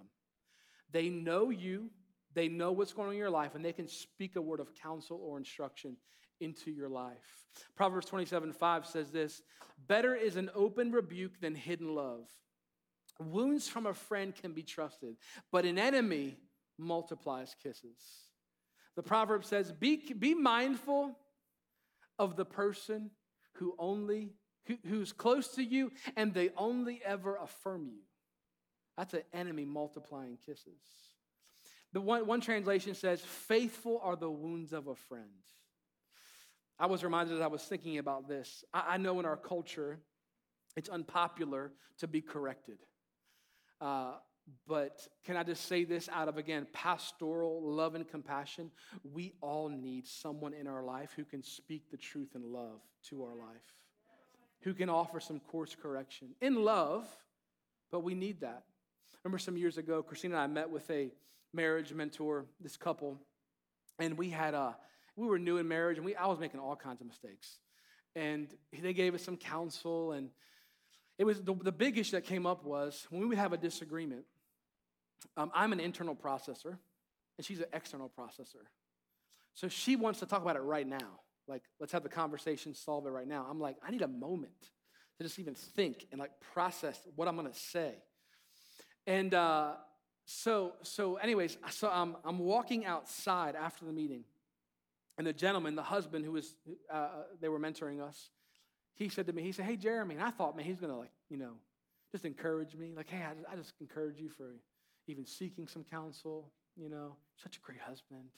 [0.93, 1.91] They know you,
[2.35, 4.75] they know what's going on in your life, and they can speak a word of
[4.75, 5.97] counsel or instruction
[6.41, 7.47] into your life.
[7.77, 9.43] Proverbs 27 5 says this
[9.89, 12.29] Better is an open rebuke than hidden love.
[13.19, 15.17] Wounds from a friend can be trusted,
[15.51, 16.37] but an enemy
[16.79, 18.29] multiplies kisses.
[18.95, 21.17] The proverb says, Be, be mindful
[22.19, 23.11] of the person
[23.55, 24.33] who only
[24.67, 28.03] who, who's close to you and they only ever affirm you.
[28.97, 30.81] That's an enemy multiplying kisses.
[31.93, 35.25] The one, one translation says, Faithful are the wounds of a friend.
[36.79, 38.65] I was reminded as I was thinking about this.
[38.73, 39.99] I, I know in our culture,
[40.77, 42.79] it's unpopular to be corrected.
[43.81, 44.13] Uh,
[44.67, 48.71] but can I just say this out of, again, pastoral love and compassion?
[49.05, 53.23] We all need someone in our life who can speak the truth and love to
[53.23, 53.75] our life,
[54.63, 57.07] who can offer some course correction in love,
[57.91, 58.65] but we need that.
[59.23, 61.13] Remember some years ago, Christina and I met with a
[61.55, 63.21] marriage mentor, this couple,
[63.99, 64.77] and we had a,
[65.17, 67.59] we were new in marriage and we, I was making all kinds of mistakes.
[68.17, 68.49] And
[68.83, 70.31] they gave us some counsel and
[71.23, 73.57] it was the, the big issue that came up was when we would have a
[73.57, 74.25] disagreement,
[75.37, 76.79] um, I'm an internal processor,
[77.39, 78.65] and she's an external processor.
[79.55, 81.21] So she wants to talk about it right now.
[81.47, 83.47] Like, let's have the conversation, solve it right now.
[83.49, 84.71] I'm like, I need a moment
[85.19, 87.95] to just even think and like process what I'm gonna say.
[89.07, 89.75] And uh,
[90.25, 94.25] so, so, anyways, so I'm, I'm walking outside after the meeting,
[95.19, 96.57] and the gentleman, the husband who was,
[96.93, 98.31] uh, they were mentoring us,
[98.95, 100.17] he said to me, he said, Hey, Jeremy.
[100.17, 101.53] And I thought, man, he's going to, like, you know,
[102.13, 102.93] just encourage me.
[102.95, 104.57] Like, hey, I, I just encourage you for
[105.07, 108.29] even seeking some counsel, you know, such a great husband,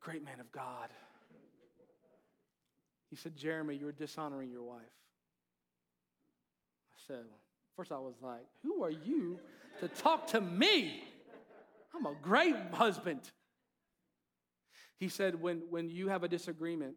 [0.00, 0.88] great man of God.
[3.10, 4.80] He said, Jeremy, you're dishonoring your wife.
[6.92, 7.24] I said,
[7.76, 9.38] first I was like, who are you
[9.80, 11.02] to talk to me?
[11.94, 13.20] I'm a great husband.
[14.96, 16.94] He said, when, when you have a disagreement,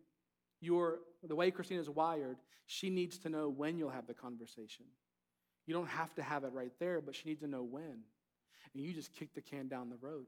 [0.62, 4.86] your, the way Christina's wired, she needs to know when you'll have the conversation.
[5.66, 8.04] You don't have to have it right there, but she needs to know when.
[8.74, 10.26] And you just kick the can down the road.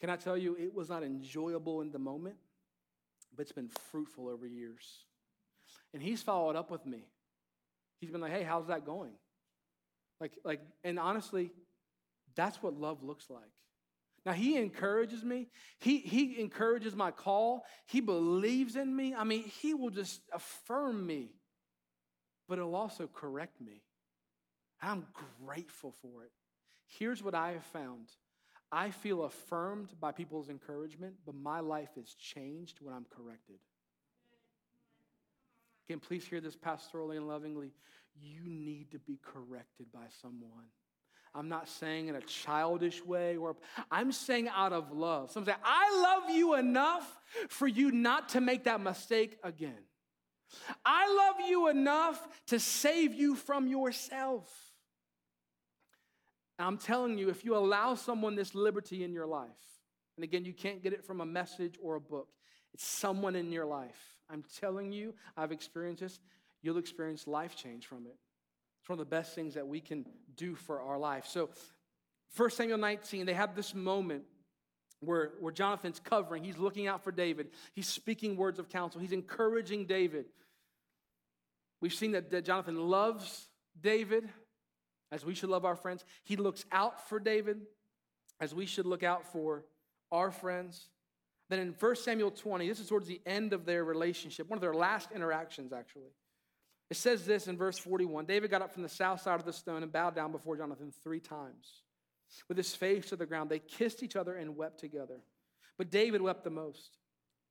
[0.00, 2.36] Can I tell you, it was not enjoyable in the moment,
[3.36, 5.04] but it's been fruitful over years.
[5.94, 7.04] And he's followed up with me.
[8.00, 9.12] He's been like, hey, how's that going?
[10.20, 11.52] Like, like, and honestly,
[12.34, 13.42] that's what love looks like.
[14.24, 15.48] Now, he encourages me.
[15.80, 17.64] He, he encourages my call.
[17.86, 19.14] He believes in me.
[19.14, 21.30] I mean, he will just affirm me,
[22.48, 23.82] but he'll also correct me.
[24.80, 25.06] I'm
[25.44, 26.30] grateful for it.
[26.86, 28.08] Here's what I have found
[28.70, 33.56] I feel affirmed by people's encouragement, but my life is changed when I'm corrected.
[35.88, 37.72] Again, please hear this pastorally and lovingly.
[38.14, 40.66] You need to be corrected by someone.
[41.34, 43.56] I'm not saying in a childish way, or
[43.90, 45.30] I'm saying out of love.
[45.30, 47.18] Some say, I love you enough
[47.48, 49.78] for you not to make that mistake again.
[50.84, 54.50] I love you enough to save you from yourself.
[56.58, 59.48] And I'm telling you, if you allow someone this liberty in your life,
[60.16, 62.28] and again, you can't get it from a message or a book,
[62.74, 64.18] it's someone in your life.
[64.30, 66.20] I'm telling you, I've experienced this.
[66.60, 68.16] You'll experience life change from it.
[68.80, 70.04] It's one of the best things that we can
[70.36, 71.26] do for our life.
[71.26, 71.50] So,
[72.36, 74.24] 1 Samuel 19, they have this moment
[75.00, 76.44] where, where Jonathan's covering.
[76.44, 77.48] He's looking out for David.
[77.74, 79.00] He's speaking words of counsel.
[79.00, 80.26] He's encouraging David.
[81.80, 83.48] We've seen that, that Jonathan loves
[83.80, 84.28] David
[85.10, 86.04] as we should love our friends.
[86.22, 87.60] He looks out for David
[88.40, 89.64] as we should look out for
[90.10, 90.88] our friends.
[91.50, 94.62] Then in 1 Samuel 20, this is towards the end of their relationship, one of
[94.62, 96.12] their last interactions, actually.
[96.92, 99.52] It says this in verse 41 David got up from the south side of the
[99.54, 101.84] stone and bowed down before Jonathan three times.
[102.48, 105.22] With his face to the ground, they kissed each other and wept together.
[105.78, 106.98] But David wept the most.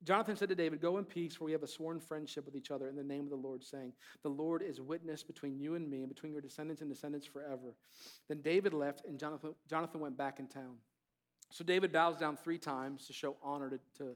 [0.04, 2.70] Jonathan said to David, Go in peace, for we have a sworn friendship with each
[2.70, 5.90] other in the name of the Lord, saying, The Lord is witness between you and
[5.90, 7.74] me, and between your descendants and descendants forever.
[8.30, 10.76] Then David left, and Jonathan, Jonathan went back in town.
[11.50, 14.16] So David bows down three times to show honor to, to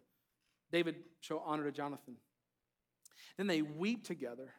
[0.71, 2.17] David show honor to Jonathan.
[3.37, 4.53] Then they weep together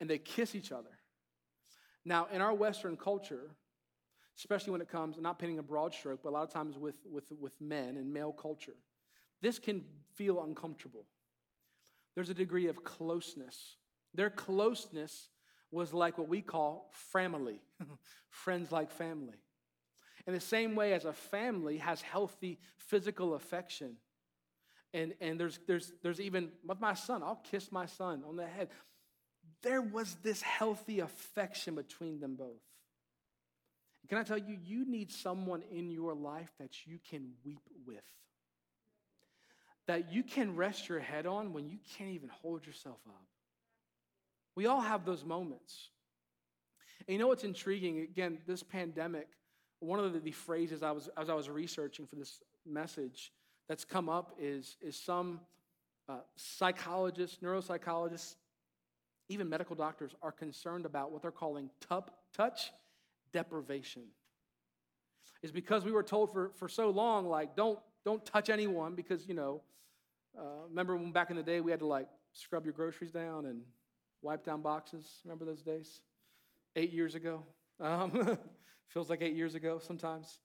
[0.00, 0.90] and they kiss each other.
[2.04, 3.50] Now, in our Western culture,
[4.38, 6.96] especially when it comes, not painting a broad stroke, but a lot of times with,
[7.10, 8.76] with, with men and male culture,
[9.42, 9.84] this can
[10.14, 11.06] feel uncomfortable.
[12.14, 13.76] There's a degree of closeness.
[14.14, 15.28] Their closeness
[15.70, 17.60] was like what we call family,
[18.30, 19.36] friends like family.
[20.26, 23.96] In the same way as a family has healthy physical affection.
[24.94, 28.46] And, and there's, there's, there's even with my son, I'll kiss my son on the
[28.46, 28.68] head
[29.62, 32.62] there was this healthy affection between them both.
[34.08, 38.04] Can I tell you, you need someone in your life that you can weep with.
[39.86, 43.26] that you can rest your head on when you can't even hold yourself up.
[44.54, 45.90] We all have those moments.
[47.06, 48.00] And you know what's intriguing?
[48.00, 49.28] Again, this pandemic,
[49.80, 53.32] one of the, the phrases I was, as I was researching for this message
[53.68, 55.40] that's come up is, is some
[56.08, 58.34] uh, psychologists, neuropsychologists,
[59.28, 61.70] even medical doctors are concerned about what they're calling
[62.32, 62.72] touch
[63.32, 64.02] deprivation.
[65.42, 69.28] Is because we were told for, for so long, like, don't, don't touch anyone because,
[69.28, 69.62] you know,
[70.38, 73.46] uh, remember when back in the day we had to like scrub your groceries down
[73.46, 73.62] and
[74.22, 75.20] wipe down boxes?
[75.24, 76.00] Remember those days?
[76.74, 77.42] Eight years ago.
[77.80, 78.38] Um,
[78.88, 80.40] feels like eight years ago sometimes.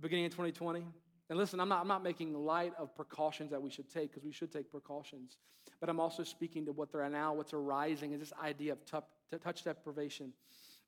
[0.00, 0.84] Beginning in 2020.
[1.32, 4.22] And listen, I'm not, I'm not making light of precautions that we should take because
[4.22, 5.38] we should take precautions.
[5.80, 9.64] But I'm also speaking to what they're now, what's arising is this idea of touch
[9.64, 10.34] deprivation.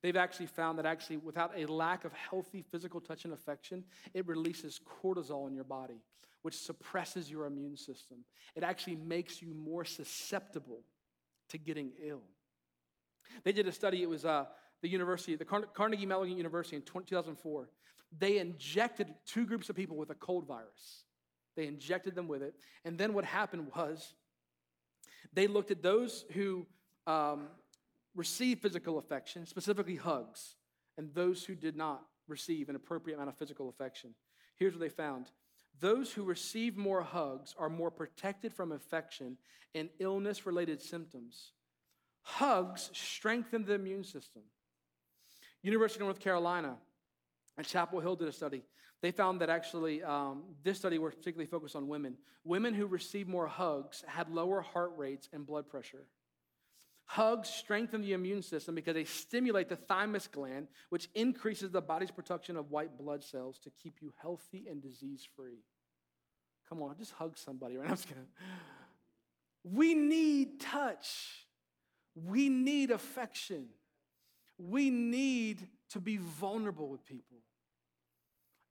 [0.02, 4.26] They've actually found that actually without a lack of healthy physical touch and affection, it
[4.26, 6.02] releases cortisol in your body
[6.42, 8.18] which suppresses your immune system.
[8.54, 10.82] It actually makes you more susceptible
[11.48, 12.20] to getting ill.
[13.44, 14.44] They did a study, it was uh,
[14.82, 17.70] the university, the Carnegie Mellon University in 2004.
[18.18, 21.04] They injected two groups of people with a cold virus.
[21.56, 22.54] They injected them with it.
[22.84, 24.14] And then what happened was
[25.32, 26.66] they looked at those who
[27.06, 27.48] um,
[28.14, 30.56] received physical affection, specifically hugs,
[30.96, 34.14] and those who did not receive an appropriate amount of physical affection.
[34.56, 35.26] Here's what they found
[35.80, 39.36] those who receive more hugs are more protected from infection
[39.74, 41.50] and illness related symptoms.
[42.22, 44.42] Hugs strengthen the immune system.
[45.62, 46.76] University of North Carolina
[47.56, 48.62] and Chapel Hill did a study.
[49.02, 52.16] They found that actually, um, this study was particularly focused on women.
[52.44, 56.06] Women who received more hugs had lower heart rates and blood pressure.
[57.06, 62.10] Hugs strengthen the immune system because they stimulate the thymus gland, which increases the body's
[62.10, 65.62] production of white blood cells to keep you healthy and disease free.
[66.68, 67.96] Come on, just hug somebody right now.
[69.64, 71.46] We need touch.
[72.14, 73.66] We need affection.
[74.56, 77.33] We need to be vulnerable with people.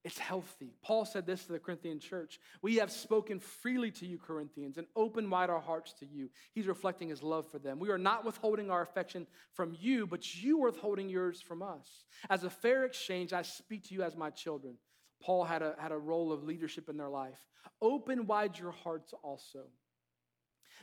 [0.04, 0.74] It's healthy.
[0.82, 4.86] Paul said this to the Corinthian church We have spoken freely to you, Corinthians, and
[4.96, 6.30] opened wide our hearts to you.
[6.54, 7.80] He's reflecting his love for them.
[7.80, 12.04] We are not withholding our affection from you, but you are withholding yours from us.
[12.30, 14.76] As a fair exchange, I speak to you as my children.
[15.22, 17.40] Paul had a, had a role of leadership in their life.
[17.82, 19.64] Open wide your hearts also.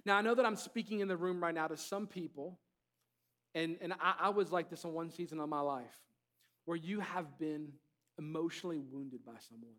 [0.07, 2.59] Now, I know that I'm speaking in the room right now to some people,
[3.55, 5.85] and, and I, I was like this in one season of my life,
[6.64, 7.73] where you have been
[8.21, 9.75] emotionally wounded by someone.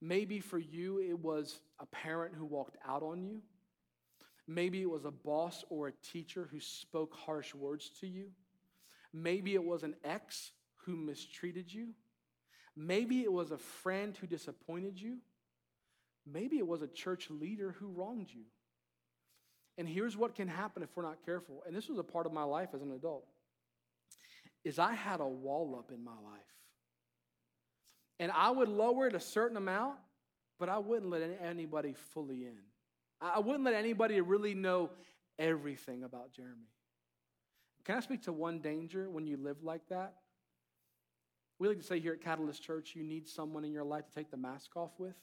[0.00, 3.42] Maybe for you, it was a parent who walked out on you.
[4.46, 8.28] Maybe it was a boss or a teacher who spoke harsh words to you.
[9.12, 10.52] Maybe it was an ex
[10.84, 11.88] who mistreated you.
[12.76, 15.16] Maybe it was a friend who disappointed you.
[16.26, 18.44] Maybe it was a church leader who wronged you.
[19.78, 21.62] And here's what can happen if we're not careful.
[21.66, 23.26] And this was a part of my life as an adult.
[24.64, 26.55] Is I had a wall up in my life.
[28.18, 29.96] And I would lower it a certain amount,
[30.58, 32.58] but I wouldn't let anybody fully in.
[33.20, 34.90] I wouldn't let anybody really know
[35.38, 36.70] everything about Jeremy.
[37.84, 40.14] Can I speak to one danger when you live like that?
[41.58, 44.12] We like to say here at Catalyst Church, you need someone in your life to
[44.12, 45.14] take the mask off with.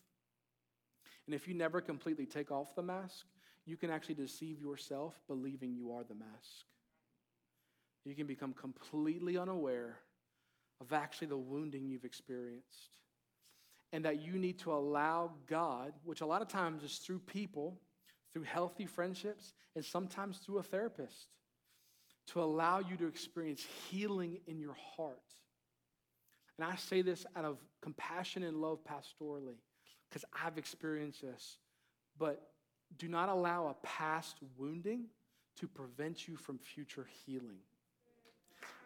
[1.25, 3.25] And if you never completely take off the mask,
[3.65, 6.65] you can actually deceive yourself believing you are the mask.
[8.05, 9.97] You can become completely unaware
[10.83, 12.99] of actually the wounding you've experienced.
[13.91, 17.79] And that you need to allow God, which a lot of times is through people,
[18.31, 21.27] through healthy friendships, and sometimes through a therapist,
[22.27, 25.21] to allow you to experience healing in your heart.
[26.57, 29.57] And I say this out of compassion and love pastorally,
[30.09, 31.57] because I've experienced this.
[32.17, 32.41] But
[32.97, 35.05] do not allow a past wounding
[35.57, 37.59] to prevent you from future healing.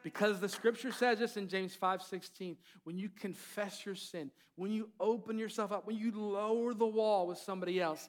[0.04, 2.58] Because the scripture says this in James 5 16.
[2.84, 7.28] When you confess your sin, when you open yourself up, when you lower the wall
[7.28, 8.08] with somebody else,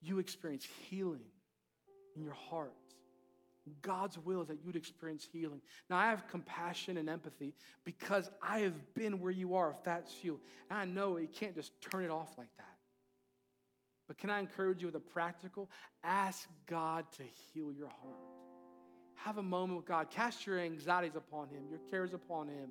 [0.00, 1.24] you experience healing
[2.16, 2.72] in your heart.
[3.82, 5.60] God's will is that you'd experience healing.
[5.88, 10.12] Now, I have compassion and empathy because I have been where you are, if that's
[10.22, 10.40] you.
[10.70, 12.66] And I know you can't just turn it off like that.
[14.08, 15.70] But can I encourage you with a practical?
[16.02, 18.29] Ask God to heal your heart.
[19.24, 20.10] Have a moment with God.
[20.10, 22.70] Cast your anxieties upon Him, your cares upon Him.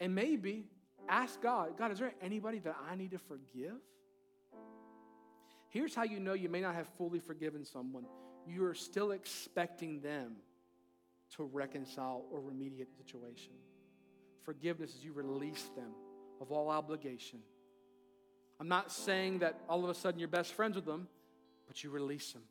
[0.00, 0.66] And maybe
[1.08, 3.76] ask God God, is there anybody that I need to forgive?
[5.68, 8.04] Here's how you know you may not have fully forgiven someone
[8.46, 10.36] you are still expecting them
[11.36, 13.52] to reconcile or remediate the situation.
[14.44, 15.92] Forgiveness is you release them
[16.40, 17.40] of all obligation.
[18.58, 21.06] I'm not saying that all of a sudden you're best friends with them,
[21.66, 22.42] but you release them.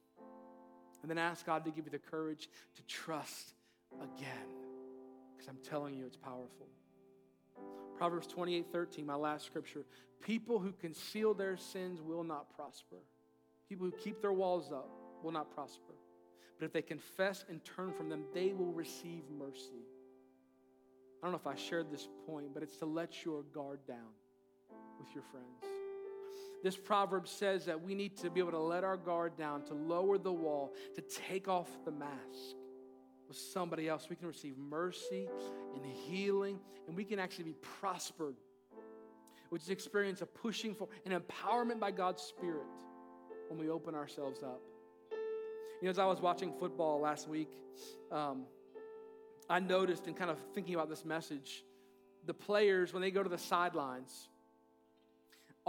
[1.02, 3.54] And then ask God to give you the courage to trust
[3.96, 4.48] again.
[5.36, 6.68] Because I'm telling you, it's powerful.
[7.98, 9.86] Proverbs 28 13, my last scripture.
[10.22, 12.98] People who conceal their sins will not prosper.
[13.68, 14.90] People who keep their walls up
[15.24, 15.94] will not prosper.
[16.58, 19.86] But if they confess and turn from them, they will receive mercy.
[21.22, 24.14] I don't know if I shared this point, but it's to let your guard down
[25.00, 25.79] with your friends.
[26.64, 29.74] This proverb says that we need to be able to let our guard down, to
[29.74, 32.56] lower the wall, to take off the mask
[33.28, 34.08] with somebody else.
[34.10, 35.30] We can receive mercy
[35.76, 38.36] and healing, and we can actually be prospered,
[39.50, 42.68] which is experience of pushing for an empowerment by God's Spirit
[43.48, 44.62] when we open ourselves up.
[45.82, 47.52] You know, as I was watching football last week,
[48.12, 48.44] um,
[49.50, 51.64] I noticed and kind of thinking about this message,
[52.26, 54.29] the players, when they go to the sidelines,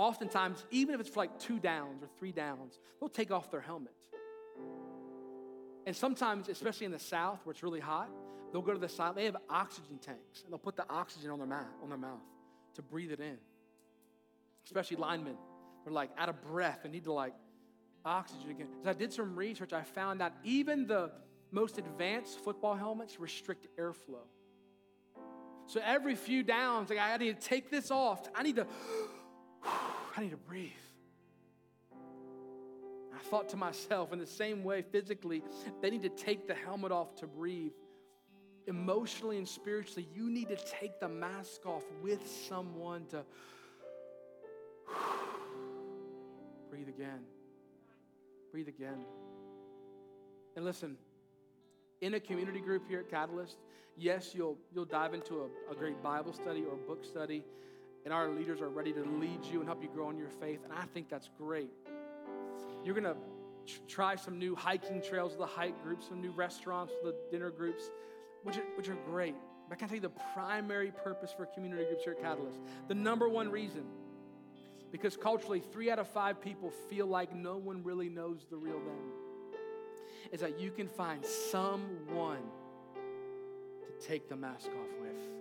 [0.01, 3.61] oftentimes, even if it's for like two downs or three downs, they'll take off their
[3.61, 3.92] helmet.
[5.86, 8.09] And sometimes, especially in the South where it's really hot,
[8.51, 11.38] they'll go to the side, they have oxygen tanks, and they'll put the oxygen on
[11.38, 12.22] their mouth, on their mouth
[12.76, 13.36] to breathe it in.
[14.64, 15.36] Especially linemen.
[15.84, 17.34] They're like out of breath and need to like
[18.05, 18.68] oxygen again.
[18.82, 21.11] As I did some research, I found that even the
[21.51, 24.24] most advanced football helmets restrict airflow.
[25.66, 28.22] So every few downs, like I need to take this off.
[28.34, 28.66] I need to,
[30.16, 30.70] I need to breathe.
[31.92, 35.42] I thought to myself, in the same way, physically,
[35.80, 37.72] they need to take the helmet off to breathe.
[38.66, 43.22] Emotionally and spiritually, you need to take the mask off with someone to
[46.70, 47.20] breathe again.
[48.52, 49.04] Breathe again.
[50.56, 50.96] And listen,
[52.00, 53.58] in a community group here at Catalyst,
[53.96, 57.44] yes, you'll, you'll dive into a, a great Bible study or book study,
[58.05, 60.61] and our leaders are ready to lead you and help you grow in your faith,
[60.64, 61.70] and I think that's great.
[62.84, 63.16] You're going to
[63.86, 67.51] try some new hiking trails with the hike groups, some new restaurants with the dinner
[67.51, 67.90] groups,
[68.42, 69.34] which are, which are great.
[69.68, 72.94] But I can tell you the primary purpose for community groups here at Catalyst, the
[72.94, 73.84] number one reason
[74.92, 78.78] because culturally, three out of five people feel like no one really knows the real
[78.78, 79.12] them.
[80.32, 82.42] Is that you can find someone
[83.82, 85.39] to take the mask off with.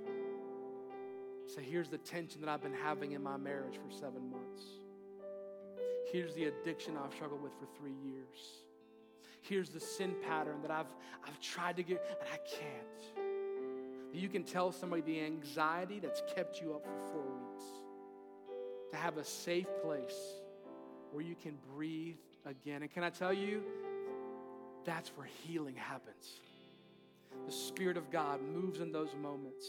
[1.54, 4.62] So here's the tension that I've been having in my marriage for seven months.
[6.12, 8.38] Here's the addiction I've struggled with for three years.
[9.42, 10.86] Here's the sin pattern that I've,
[11.26, 13.26] I've tried to get, and I can't.
[14.14, 17.64] You can tell somebody the anxiety that's kept you up for four weeks
[18.92, 20.20] to have a safe place
[21.12, 22.84] where you can breathe again.
[22.84, 23.64] And can I tell you,
[24.86, 26.42] that's where healing happens.
[27.46, 29.66] The Spirit of God moves in those moments.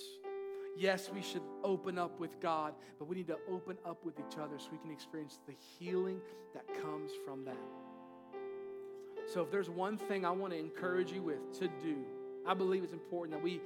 [0.77, 4.39] Yes, we should open up with God, but we need to open up with each
[4.39, 6.21] other so we can experience the healing
[6.55, 7.57] that comes from that.
[9.33, 11.97] So, if there's one thing I want to encourage you with to do,
[12.47, 13.61] I believe it's important that we,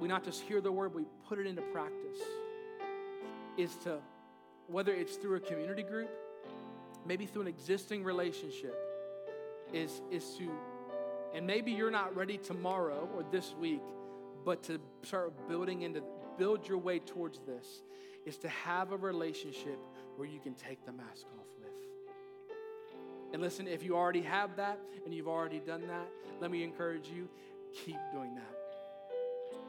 [0.00, 2.18] we not just hear the word, we put it into practice,
[3.56, 3.98] is to
[4.66, 6.10] whether it's through a community group,
[7.04, 8.76] maybe through an existing relationship,
[9.72, 10.50] is, is to,
[11.34, 13.82] and maybe you're not ready tomorrow or this week,
[14.44, 16.02] but to start building into,
[16.38, 17.82] build your way towards this,
[18.24, 19.78] is to have a relationship
[20.16, 21.70] where you can take the mask off with.
[23.32, 26.08] And listen, if you already have that and you've already done that,
[26.40, 27.28] let me encourage you,
[27.74, 28.56] keep doing that.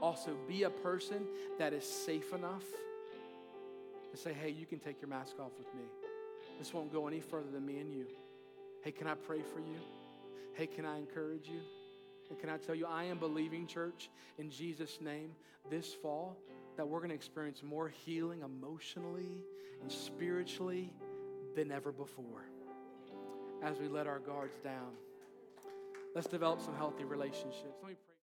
[0.01, 1.25] Also, be a person
[1.57, 2.63] that is safe enough
[4.11, 5.83] to say, hey, you can take your mask off with me.
[6.59, 8.05] This won't go any further than me and you.
[8.83, 9.77] Hey, can I pray for you?
[10.53, 11.59] Hey, can I encourage you?
[12.29, 15.31] And can I tell you, I am believing, church, in Jesus' name,
[15.69, 16.37] this fall,
[16.77, 19.43] that we're going to experience more healing emotionally
[19.81, 20.91] and spiritually
[21.55, 22.45] than ever before
[23.63, 24.91] as we let our guards down.
[26.13, 27.83] Let's develop some healthy relationships.